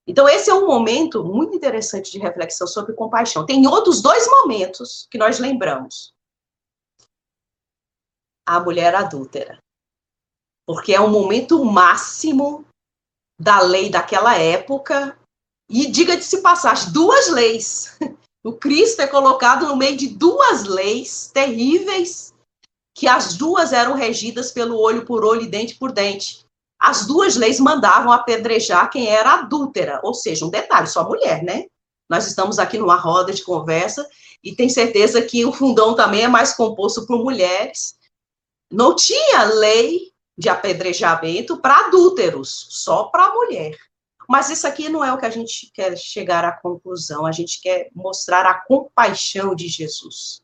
[0.07, 3.47] Então, esse é um momento muito interessante de reflexão sobre compaixão.
[3.47, 6.13] Tem outros dois momentos que nós lembramos.
[8.47, 9.59] A mulher adúltera.
[10.67, 12.65] Porque é um momento máximo
[13.41, 15.17] da lei daquela época.
[15.69, 17.99] E diga de se passar, as duas leis.
[18.45, 22.35] O Cristo é colocado no meio de duas leis terríveis,
[22.93, 26.42] que as duas eram regidas pelo olho por olho e dente por dente
[26.83, 31.67] as duas leis mandavam apedrejar quem era adúltera, ou seja, um detalhe, só mulher, né?
[32.11, 34.05] Nós estamos aqui numa roda de conversa
[34.43, 37.97] e tem certeza que o fundão também é mais composto por mulheres.
[38.69, 43.79] Não tinha lei de apedrejamento para adúlteros, só para mulher.
[44.29, 47.61] Mas isso aqui não é o que a gente quer chegar à conclusão, a gente
[47.61, 50.43] quer mostrar a compaixão de Jesus.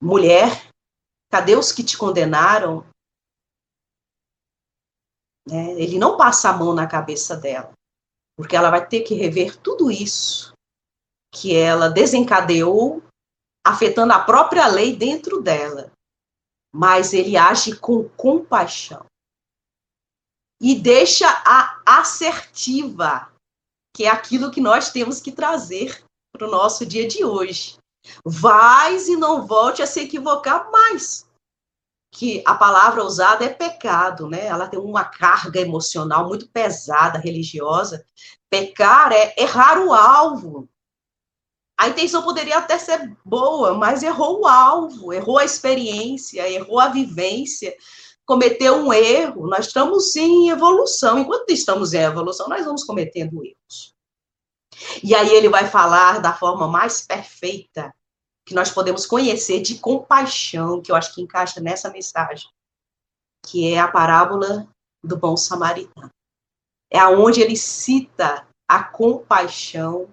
[0.00, 0.72] Mulher,
[1.30, 2.86] cadê os que te condenaram?
[5.48, 5.72] Né?
[5.80, 7.72] Ele não passa a mão na cabeça dela,
[8.36, 10.52] porque ela vai ter que rever tudo isso
[11.32, 13.02] que ela desencadeou,
[13.66, 15.90] afetando a própria lei dentro dela.
[16.74, 19.04] Mas ele age com compaixão
[20.60, 23.32] e deixa a assertiva,
[23.94, 27.78] que é aquilo que nós temos que trazer para o nosso dia de hoje.
[28.24, 31.27] Vais e não volte a se equivocar mais
[32.10, 34.46] que a palavra usada é pecado, né?
[34.46, 38.04] Ela tem uma carga emocional muito pesada, religiosa.
[38.48, 40.68] Pecar é errar o alvo.
[41.78, 46.88] A intenção poderia até ser boa, mas errou o alvo, errou a experiência, errou a
[46.88, 47.72] vivência,
[48.26, 49.46] cometeu um erro.
[49.46, 51.18] Nós estamos em evolução.
[51.18, 53.94] Enquanto estamos em evolução, nós vamos cometendo erros.
[55.04, 57.94] E aí ele vai falar da forma mais perfeita
[58.48, 62.48] que nós podemos conhecer de compaixão, que eu acho que encaixa nessa mensagem,
[63.44, 64.66] que é a parábola
[65.04, 66.08] do bom samaritano.
[66.90, 70.08] É aonde ele cita a compaixão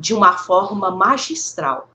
[0.00, 1.90] de uma forma magistral.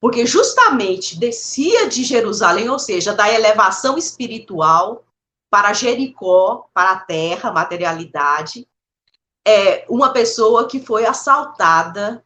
[0.00, 5.04] porque justamente descia de Jerusalém, ou seja, da elevação espiritual
[5.50, 8.66] para Jericó, para a terra, materialidade,
[9.46, 12.24] é uma pessoa que foi assaltada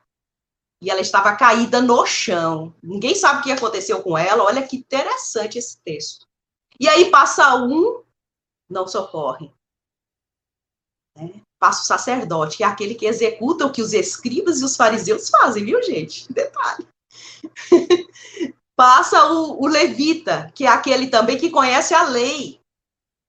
[0.80, 2.74] e ela estava caída no chão.
[2.82, 4.44] Ninguém sabe o que aconteceu com ela.
[4.44, 6.26] Olha que interessante esse texto.
[6.78, 8.02] E aí passa um,
[8.68, 9.50] não socorre.
[11.16, 11.40] Né?
[11.58, 15.30] Passa o sacerdote, que é aquele que executa o que os escribas e os fariseus
[15.30, 16.26] fazem, viu, gente?
[16.32, 16.86] Detalhe.
[18.76, 22.60] passa o, o levita, que é aquele também que conhece a lei.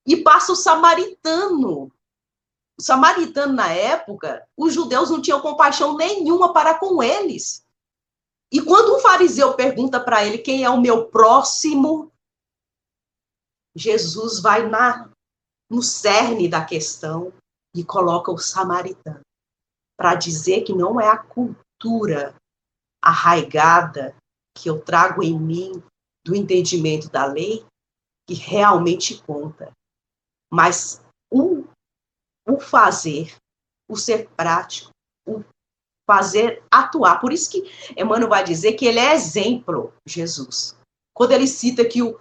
[0.05, 1.91] E passa o samaritano.
[2.79, 7.65] O samaritano, na época, os judeus não tinham compaixão nenhuma para com eles.
[8.51, 12.11] E quando um fariseu pergunta para ele quem é o meu próximo,
[13.75, 15.09] Jesus vai na,
[15.69, 17.33] no cerne da questão
[17.75, 19.21] e coloca o samaritano
[19.97, 22.35] para dizer que não é a cultura
[23.03, 24.15] arraigada
[24.55, 25.83] que eu trago em mim
[26.25, 27.65] do entendimento da lei
[28.27, 29.71] que realmente conta,
[30.51, 31.01] mas
[31.31, 31.66] o,
[32.47, 33.35] o fazer,
[33.89, 34.91] o ser prático,
[35.27, 35.43] o
[36.09, 37.19] fazer atuar.
[37.19, 40.75] Por isso que Emmanuel vai dizer que ele é exemplo, Jesus.
[41.13, 42.19] Quando ele cita que o,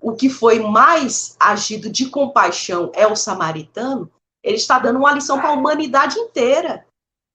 [0.00, 4.10] o que foi mais agido de compaixão é o samaritano,
[4.42, 6.86] ele está dando uma lição para a humanidade inteira.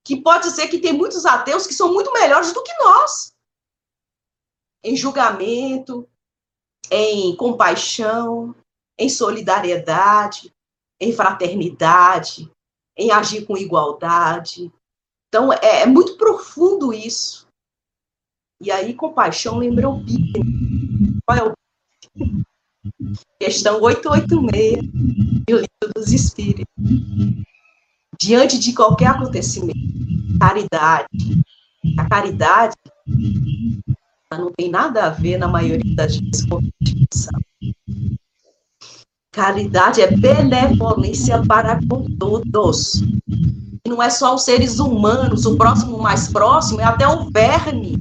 [0.06, 3.32] Que pode ser que tem muitos ateus que são muito melhores do que nós
[4.84, 6.08] em julgamento,
[6.90, 8.56] em compaixão,
[8.98, 10.54] em solidariedade,
[11.00, 12.52] em fraternidade,
[12.98, 14.72] em agir com igualdade.
[15.28, 17.48] Então, é, é muito profundo isso.
[18.62, 20.44] E aí, compaixão lembra o Bíblia.
[21.26, 21.54] Qual é o
[23.40, 24.92] Questão 886
[25.48, 26.66] do Livro dos Espíritos.
[28.20, 29.78] Diante de qualquer acontecimento,
[30.40, 31.08] caridade.
[31.98, 32.76] A caridade
[34.32, 37.30] não tem nada a ver, na maioria das vezes, com justiça.
[39.38, 42.94] Caridade é benevolência para com todos.
[43.88, 48.00] Não é só os seres humanos, o próximo mais próximo, é até o verme,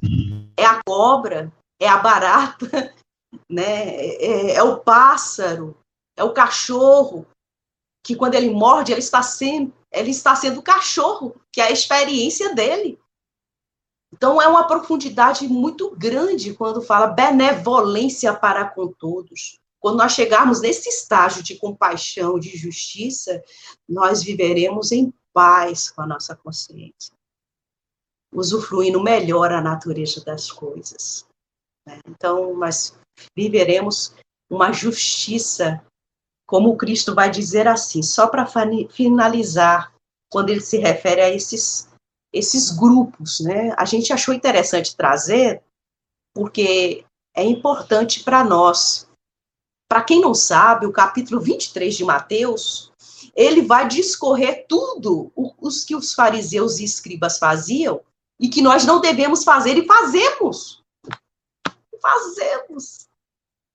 [0.56, 2.90] é a cobra, é a barata,
[3.52, 3.96] né?
[4.16, 5.76] é, é o pássaro,
[6.16, 7.26] é o cachorro,
[8.02, 12.54] que quando ele morde, ele está sendo, ele está sendo cachorro, que é a experiência
[12.54, 12.98] dele.
[14.10, 19.58] Então, é uma profundidade muito grande quando fala benevolência para com todos.
[19.86, 23.40] Quando nós chegarmos nesse estágio de compaixão, de justiça,
[23.88, 27.14] nós viveremos em paz com a nossa consciência,
[28.34, 31.24] usufruindo melhor a natureza das coisas.
[31.86, 32.00] Né?
[32.08, 32.98] Então, nós
[33.36, 34.12] viveremos
[34.50, 35.80] uma justiça,
[36.48, 38.44] como Cristo vai dizer assim, só para
[38.90, 39.94] finalizar,
[40.32, 41.88] quando ele se refere a esses
[42.32, 43.72] esses grupos, né?
[43.78, 45.62] A gente achou interessante trazer,
[46.34, 47.06] porque
[47.36, 49.05] é importante para nós.
[49.88, 52.92] Para quem não sabe, o capítulo 23 de Mateus,
[53.34, 58.00] ele vai discorrer tudo os que os fariseus e escribas faziam
[58.38, 60.82] e que nós não devemos fazer e fazemos.
[62.00, 63.06] Fazemos.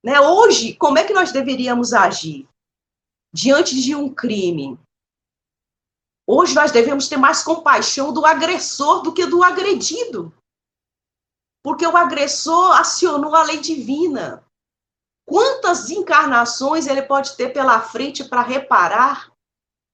[0.03, 0.20] Né?
[0.20, 2.47] Hoje, como é que nós deveríamos agir?
[3.34, 4.78] Diante de um crime,
[6.34, 10.34] Hoje nós devemos ter mais compaixão do agressor do que do agredido.
[11.62, 14.41] Porque o agressor acionou a lei divina.
[15.32, 19.32] Quantas encarnações ele pode ter pela frente para reparar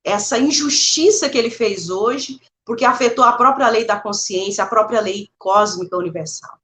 [0.03, 4.99] essa injustiça que ele fez hoje, porque afetou a própria lei da consciência, a própria
[4.99, 6.57] lei cósmica universal.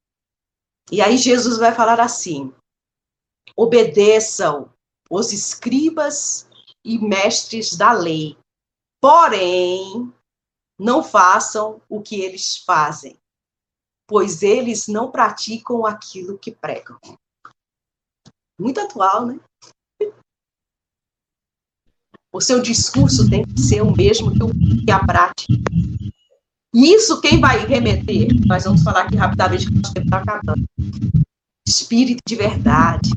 [0.91, 2.51] E aí Jesus vai falar assim:
[3.55, 4.73] obedeçam
[5.07, 6.47] os escribas
[6.83, 8.35] e mestres da lei,
[9.03, 10.13] Porém,
[10.79, 13.17] não façam o que eles fazem,
[14.07, 16.97] pois eles não praticam aquilo que pregam.
[18.59, 19.39] Muito atual, né?
[22.33, 25.53] O seu discurso tem que ser o mesmo que a prática.
[26.73, 28.29] E isso quem vai remeter?
[28.47, 30.65] Nós vamos falar aqui rapidamente que o tempo está acabando.
[31.67, 33.09] Espírito de verdade,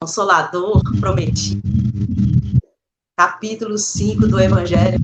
[0.00, 1.62] consolador prometido
[3.16, 4.98] capítulo 5 do Evangelho,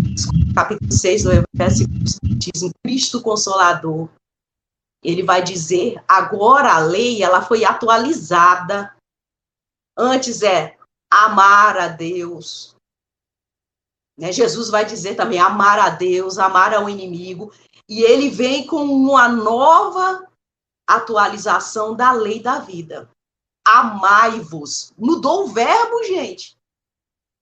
[0.55, 4.11] capítulo 6 do Evangelho Espiritismo, Cristo Consolador.
[5.03, 8.95] Ele vai dizer, agora a lei ela foi atualizada.
[9.97, 10.77] Antes é
[11.11, 12.77] amar a Deus.
[14.19, 14.33] Né?
[14.33, 17.53] Jesus vai dizer também amar a Deus, amar ao inimigo.
[17.89, 20.27] E ele vem com uma nova
[20.87, 23.11] atualização da lei da vida.
[23.67, 24.93] Amai-vos.
[24.97, 26.57] Mudou o verbo, gente.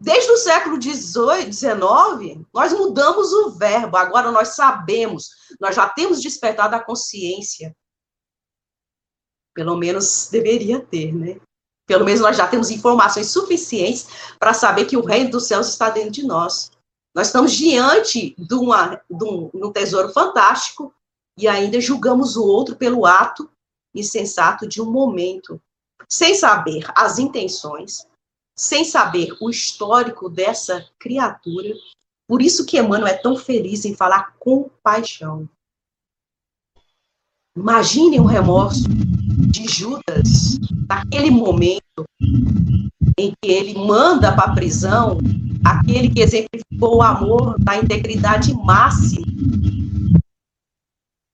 [0.02, 3.96] Desde o século XVIII, XIX, nós mudamos o verbo.
[3.96, 5.28] Agora nós sabemos,
[5.60, 7.74] nós já temos despertado a consciência
[9.54, 11.40] Pelo menos deveria ter, né?
[11.90, 14.06] Pelo menos nós já temos informações suficientes
[14.38, 16.70] para saber que o reino dos céus está dentro de nós.
[17.12, 20.94] Nós estamos diante de, uma, de, um, de um tesouro fantástico
[21.36, 23.50] e ainda julgamos o outro pelo ato
[23.92, 25.60] insensato de um momento,
[26.08, 28.06] sem saber as intenções,
[28.56, 31.74] sem saber o histórico dessa criatura.
[32.28, 35.48] Por isso que Emmanuel é tão feliz em falar compaixão.
[37.56, 38.84] Imagine o remorso
[39.50, 42.04] de Judas naquele momento
[43.18, 45.18] em que ele manda para a prisão
[45.64, 49.26] aquele que exemplificou o amor na integridade máxima.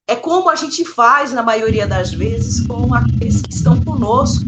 [0.08, 4.44] É como a gente faz, na maioria das vezes, com aqueles que estão conosco,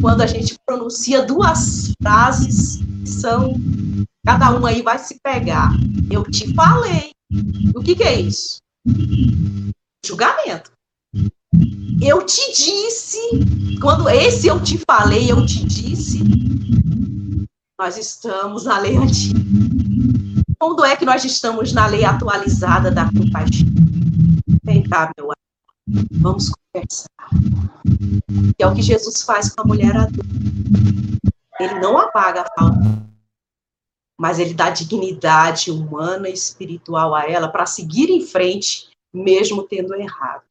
[0.00, 3.54] quando a gente pronuncia duas frases que são.
[4.24, 5.72] Cada um aí vai se pegar.
[6.10, 7.10] Eu te falei.
[7.74, 8.58] O que, que é isso?
[10.04, 10.70] Julgamento.
[12.00, 13.18] Eu te disse.
[13.80, 16.20] Quando esse eu te falei, eu te disse,
[17.78, 19.40] nós estamos na lei antiga.
[20.58, 23.66] Quando é que nós estamos na lei atualizada da compaixão?
[24.62, 26.08] Vem cá, meu amigo.
[26.20, 27.08] Vamos conversar.
[28.58, 30.28] É o que Jesus faz com a mulher adulta.
[31.58, 32.80] Ele não apaga a falta,
[34.18, 39.94] mas ele dá dignidade humana e espiritual a ela para seguir em frente, mesmo tendo
[39.94, 40.49] errado.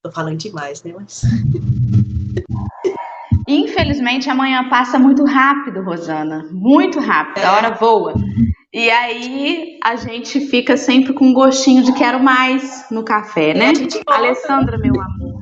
[0.00, 0.94] Estou falando demais, né?
[0.96, 1.20] Mas...
[3.46, 6.48] Infelizmente, amanhã passa muito rápido, Rosana.
[6.50, 8.14] Muito rápido, a hora voa.
[8.72, 13.72] E aí a gente fica sempre com um gostinho de quero mais no café, né?
[14.06, 15.38] Alessandra, meu amor,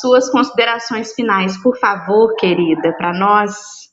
[0.00, 3.90] suas considerações finais, por favor, querida, para nós.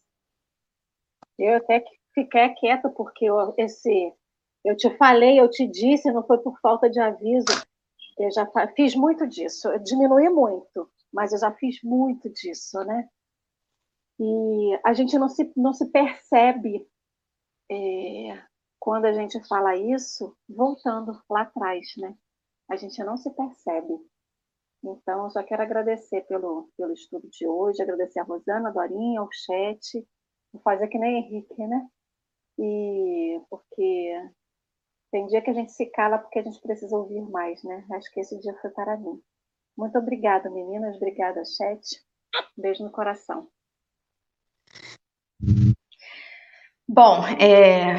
[1.39, 1.83] Eu até
[2.13, 4.13] fiquei quieta porque eu, esse,
[4.63, 7.68] eu te falei, eu te disse, não foi por falta de aviso.
[8.19, 8.45] Eu já
[8.75, 13.09] fiz muito disso, eu diminui muito, mas eu já fiz muito disso, né?
[14.19, 16.85] E a gente não se, não se percebe
[17.71, 18.43] é,
[18.77, 22.13] quando a gente fala isso, voltando lá atrás, né?
[22.69, 23.97] A gente não se percebe.
[24.83, 29.23] Então, eu só quero agradecer pelo, pelo estudo de hoje, agradecer a Rosana, a Dorinha,
[29.23, 30.07] o chat,
[30.51, 31.87] vou fazer que nem Henrique, né?
[32.57, 34.29] E porque
[35.11, 37.83] tem dia que a gente se cala porque a gente precisa ouvir mais, né?
[37.91, 39.19] Acho que esse dia foi para mim.
[39.77, 40.95] Muito obrigada, meninas.
[40.97, 41.81] Obrigada, chat.
[42.57, 43.47] Beijo no coração.
[46.87, 47.95] Bom, é,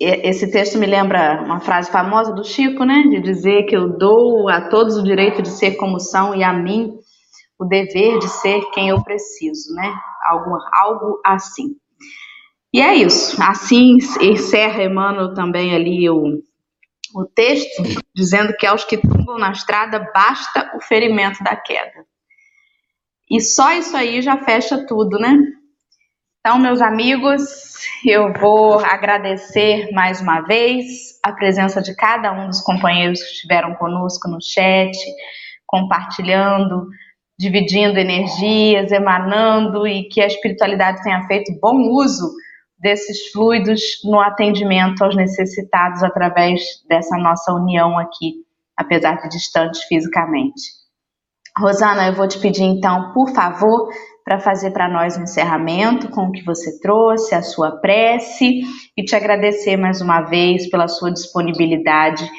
[0.00, 3.02] esse texto me lembra uma frase famosa do Chico, né?
[3.10, 6.52] De dizer que eu dou a todos o direito de ser como são e a
[6.52, 6.98] mim
[7.58, 9.92] o dever de ser quem eu preciso, né?
[10.24, 11.76] Algo, algo assim.
[12.72, 13.42] E é isso.
[13.42, 16.42] Assim encerra Emmanuel também ali o,
[17.14, 17.82] o texto,
[18.14, 22.04] dizendo que aos que tumbam na estrada basta o ferimento da queda.
[23.30, 25.36] E só isso aí já fecha tudo, né?
[26.40, 27.42] Então, meus amigos,
[28.06, 33.74] eu vou agradecer mais uma vez a presença de cada um dos companheiros que estiveram
[33.74, 34.96] conosco no chat,
[35.66, 36.86] compartilhando,
[37.38, 42.30] dividindo energias, emanando e que a espiritualidade tenha feito bom uso
[42.78, 48.44] desses fluidos no atendimento aos necessitados através dessa nossa união aqui,
[48.76, 50.78] apesar de distantes fisicamente.
[51.58, 53.88] Rosana, eu vou te pedir então, por favor,
[54.24, 58.60] para fazer para nós um encerramento com o que você trouxe, a sua prece
[58.96, 62.30] e te agradecer mais uma vez pela sua disponibilidade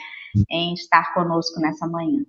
[0.49, 2.23] em estar conosco nessa manhã.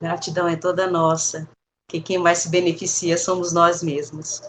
[0.00, 1.48] Gratidão é toda nossa,
[1.88, 4.40] que quem mais se beneficia somos nós mesmos.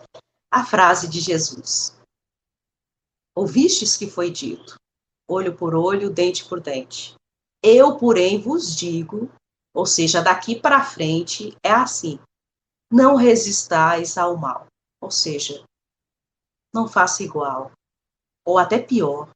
[0.51, 1.95] A frase de Jesus:
[3.35, 4.75] Ouvistes que foi dito,
[5.27, 7.15] olho por olho, dente por dente.
[7.63, 9.31] Eu, porém, vos digo,
[9.73, 12.19] ou seja, daqui para frente é assim:
[12.91, 14.67] não resistais ao mal.
[15.01, 15.63] Ou seja,
[16.73, 17.71] não faça igual,
[18.45, 19.29] ou até pior,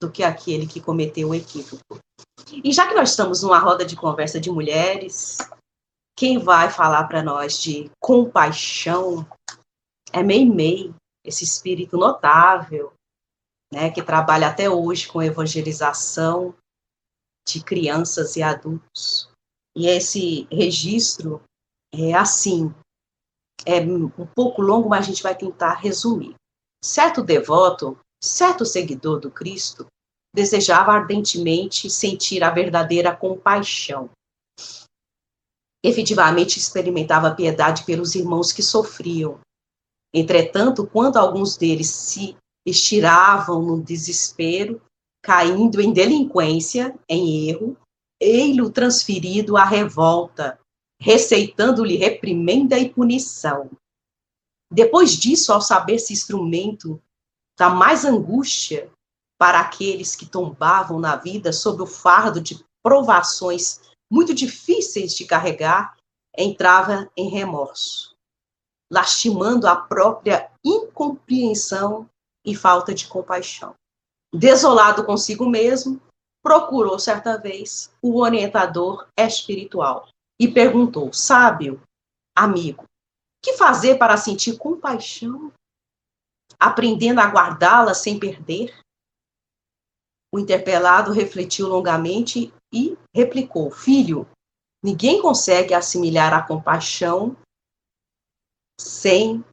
[0.00, 1.98] do que aquele que cometeu o equívoco.
[2.52, 5.38] E já que nós estamos numa roda de conversa de mulheres,
[6.16, 9.26] quem vai falar para nós de compaixão
[10.12, 12.92] é Mei Mei, esse espírito notável,
[13.72, 16.54] né, que trabalha até hoje com evangelização
[17.46, 19.30] de crianças e adultos.
[19.76, 21.42] E esse registro
[21.92, 22.74] é assim,
[23.64, 26.34] é um pouco longo, mas a gente vai tentar resumir.
[26.82, 29.86] Certo devoto, certo seguidor do Cristo,
[30.34, 34.10] desejava ardentemente sentir a verdadeira compaixão.
[35.82, 39.40] Efetivamente experimentava piedade pelos irmãos que sofriam.
[40.14, 42.36] Entretanto, quando alguns deles se
[42.70, 44.80] estiravam no desespero,
[45.22, 47.76] caindo em delinquência, em erro,
[48.20, 50.58] ei-lo transferido à revolta,
[51.00, 53.70] receitando-lhe reprimenda e punição.
[54.70, 57.02] Depois disso, ao saber-se instrumento
[57.58, 58.90] da mais angústia
[59.38, 65.96] para aqueles que tombavam na vida sob o fardo de provações muito difíceis de carregar,
[66.36, 68.14] entrava em remorso,
[68.90, 72.08] lastimando a própria incompreensão
[72.44, 73.74] e falta de compaixão.
[74.32, 76.00] Desolado consigo mesmo,
[76.42, 81.82] procurou certa vez o orientador espiritual e perguntou: Sábio,
[82.36, 82.84] amigo,
[83.42, 85.52] que fazer para sentir compaixão?
[86.58, 88.78] Aprendendo a guardá-la sem perder?
[90.32, 94.28] O interpelado refletiu longamente e replicou: Filho,
[94.82, 97.36] ninguém consegue assimilar a compaixão
[98.80, 99.44] sem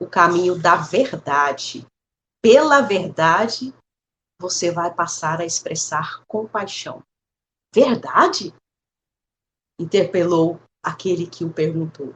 [0.00, 1.86] o caminho da verdade.
[2.48, 3.74] Pela verdade,
[4.40, 7.02] você vai passar a expressar compaixão.
[7.74, 8.54] Verdade?
[9.80, 12.14] Interpelou aquele que o perguntou.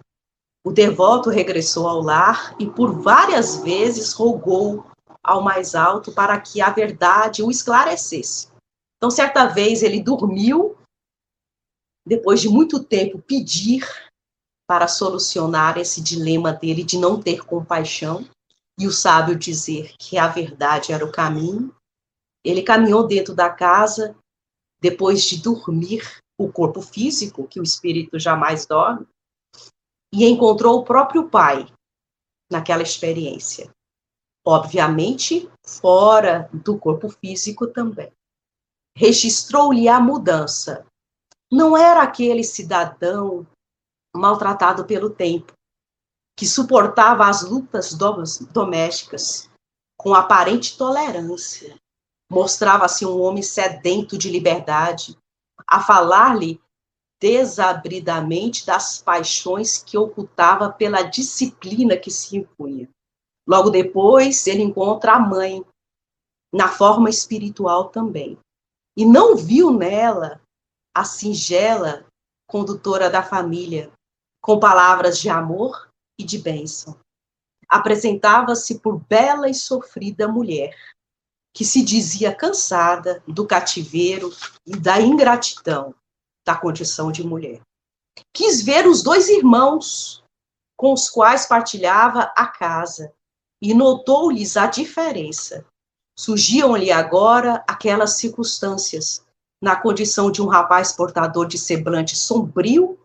[0.64, 4.88] O devoto regressou ao lar e por várias vezes rogou
[5.20, 8.52] ao mais alto para que a verdade o esclarecesse.
[8.98, 10.78] Então, certa vez ele dormiu,
[12.06, 13.84] depois de muito tempo pedir
[14.68, 18.24] para solucionar esse dilema dele de não ter compaixão,
[18.80, 21.76] e o sábio dizer que a verdade era o caminho.
[22.42, 24.16] Ele caminhou dentro da casa,
[24.80, 29.06] depois de dormir o corpo físico, que o espírito jamais dorme,
[30.10, 31.70] e encontrou o próprio pai
[32.50, 33.70] naquela experiência.
[34.42, 38.10] Obviamente, fora do corpo físico também.
[38.96, 40.86] Registrou-lhe a mudança.
[41.52, 43.46] Não era aquele cidadão
[44.16, 45.52] maltratado pelo tempo,
[46.36, 47.94] que suportava as lutas
[48.52, 49.50] domésticas
[49.98, 51.76] com aparente tolerância.
[52.30, 55.18] Mostrava-se um homem sedento de liberdade,
[55.66, 56.60] a falar-lhe
[57.20, 62.88] desabridamente das paixões que ocultava pela disciplina que se impunha.
[63.46, 65.62] Logo depois, ele encontra a mãe,
[66.52, 68.38] na forma espiritual também.
[68.96, 70.40] E não viu nela
[70.94, 72.06] a singela
[72.48, 73.92] condutora da família,
[74.42, 75.89] com palavras de amor
[76.20, 76.96] e de bênção.
[77.68, 80.76] Apresentava-se por bela e sofrida mulher,
[81.54, 84.32] que se dizia cansada do cativeiro
[84.66, 85.94] e da ingratidão
[86.46, 87.60] da condição de mulher.
[88.32, 90.22] Quis ver os dois irmãos
[90.76, 93.12] com os quais partilhava a casa
[93.60, 95.64] e notou-lhes a diferença.
[96.18, 99.24] Surgiam-lhe agora aquelas circunstâncias,
[99.62, 102.98] na condição de um rapaz portador de semblante sombrio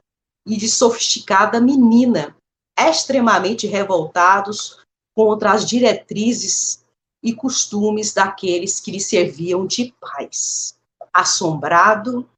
[0.45, 2.34] e de sofisticada menina,
[2.77, 4.79] extremamente revoltados
[5.15, 6.85] contra as diretrizes
[7.23, 10.77] e costumes daqueles que lhe serviam de pais.
[11.13, 12.29] Assombrado,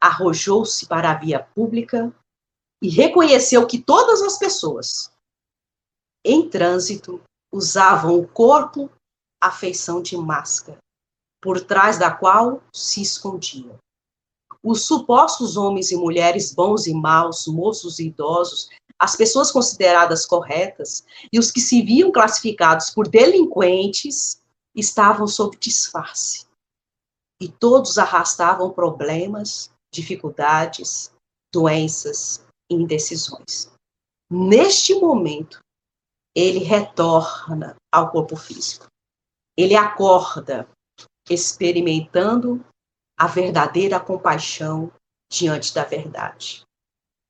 [0.00, 2.12] arrojou-se para a via pública
[2.82, 5.12] e reconheceu que todas as pessoas
[6.24, 7.20] em trânsito
[7.52, 8.90] usavam o corpo
[9.40, 10.78] à feição de máscara,
[11.40, 13.78] por trás da qual se escondiam.
[14.62, 18.68] Os supostos homens e mulheres bons e maus, moços e idosos,
[18.98, 24.40] as pessoas consideradas corretas e os que se viam classificados por delinquentes
[24.74, 26.46] estavam sob disfarce.
[27.40, 31.12] E todos arrastavam problemas, dificuldades,
[31.52, 33.70] doenças indecisões.
[34.30, 35.60] Neste momento,
[36.34, 38.86] ele retorna ao corpo físico.
[39.56, 40.66] Ele acorda
[41.28, 42.64] experimentando
[43.18, 44.90] a verdadeira compaixão
[45.30, 46.64] diante da verdade.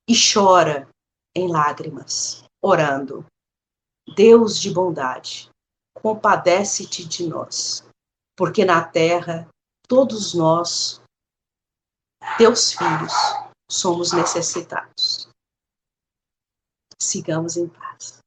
[0.08, 0.88] E chora
[1.34, 3.24] em lágrimas, orando:
[4.16, 5.50] Deus de bondade,
[5.94, 7.84] compadece-te de nós,
[8.36, 9.48] porque na terra
[9.88, 11.02] todos nós
[12.38, 13.12] teus filhos,
[13.70, 15.28] somos necessitados.
[17.00, 18.20] Sigamos em paz.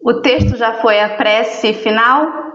[0.00, 2.53] O texto já foi a prece final?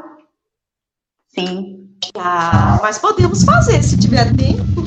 [1.30, 1.88] Sim.
[2.18, 4.82] Ah, mas podemos fazer se tiver tempo.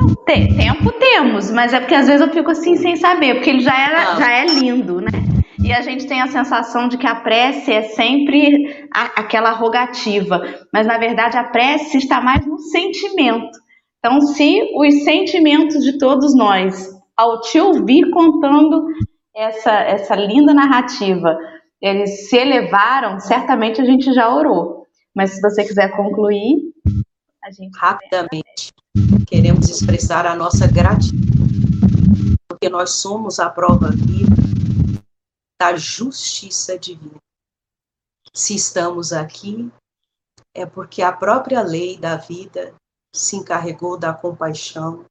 [0.00, 3.50] Não, tem, tempo temos, mas é porque às vezes eu fico assim sem saber, porque
[3.50, 4.16] ele já, era, ah.
[4.16, 5.10] já é lindo, né?
[5.62, 10.42] E a gente tem a sensação de que a prece é sempre a, aquela rogativa,
[10.72, 13.58] mas na verdade a prece está mais no sentimento.
[13.98, 18.86] Então, se os sentimentos de todos nós, ao te ouvir contando
[19.34, 21.36] essa, essa linda narrativa,
[21.82, 24.75] eles se elevaram, certamente a gente já orou.
[25.16, 26.74] Mas se você quiser concluir,
[27.42, 27.74] a gente.
[27.74, 28.70] Rapidamente,
[29.26, 34.36] queremos expressar a nossa gratidão, porque nós somos a prova viva
[35.58, 37.16] da justiça divina.
[38.34, 39.72] Se estamos aqui,
[40.54, 42.74] é porque a própria lei da vida
[43.14, 45.06] se encarregou da compaixão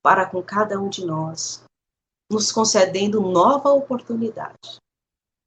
[0.00, 1.64] para com cada um de nós,
[2.30, 4.78] nos concedendo nova oportunidade.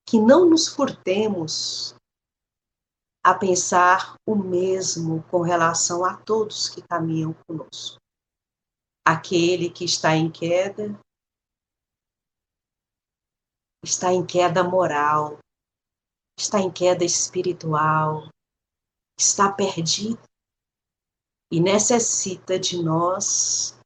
[0.06, 1.96] Que não nos furtemos
[3.24, 7.98] a pensar o mesmo com relação a todos que caminham conosco.
[9.06, 11.00] Aquele que está em queda,
[13.84, 15.40] está em queda moral,
[16.38, 18.28] está em queda espiritual,
[19.18, 20.22] está perdido
[21.52, 23.78] e necessita de nós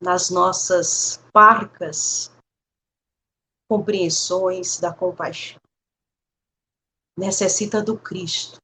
[0.00, 2.30] nas nossas parcas
[3.68, 5.63] compreensões da compaixão.
[7.16, 8.58] Necessita do Cristo.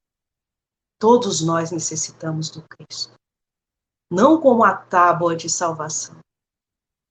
[0.98, 3.14] Todos nós necessitamos do Cristo.
[4.10, 6.18] Não como a tábua de salvação,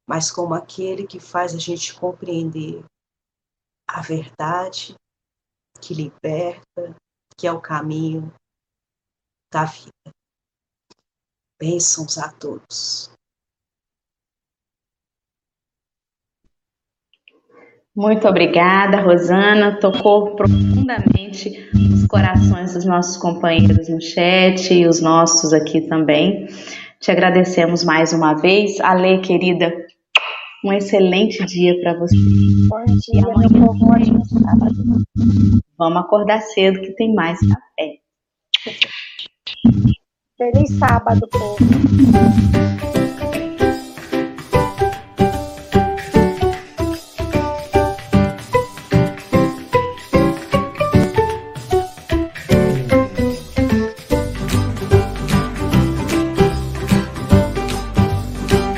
[0.07, 2.83] mas como aquele que faz a gente compreender
[3.87, 4.95] a verdade
[5.81, 6.95] que liberta,
[7.37, 8.33] que é o caminho
[9.51, 10.13] da vida.
[11.59, 13.09] Bênçãos a todos.
[17.99, 19.77] Muito obrigada, Rosana.
[19.77, 26.47] Tocou profundamente os corações dos nossos companheiros no chat e os nossos aqui também.
[27.01, 28.79] Te agradecemos mais uma vez.
[28.79, 29.69] Ale, querida,
[30.63, 32.15] um excelente dia para você.
[32.69, 35.03] Bom dia, meu povo, ótimo sábado.
[35.77, 37.97] Vamos acordar cedo que tem mais café.
[40.37, 41.57] Feliz sábado, povo.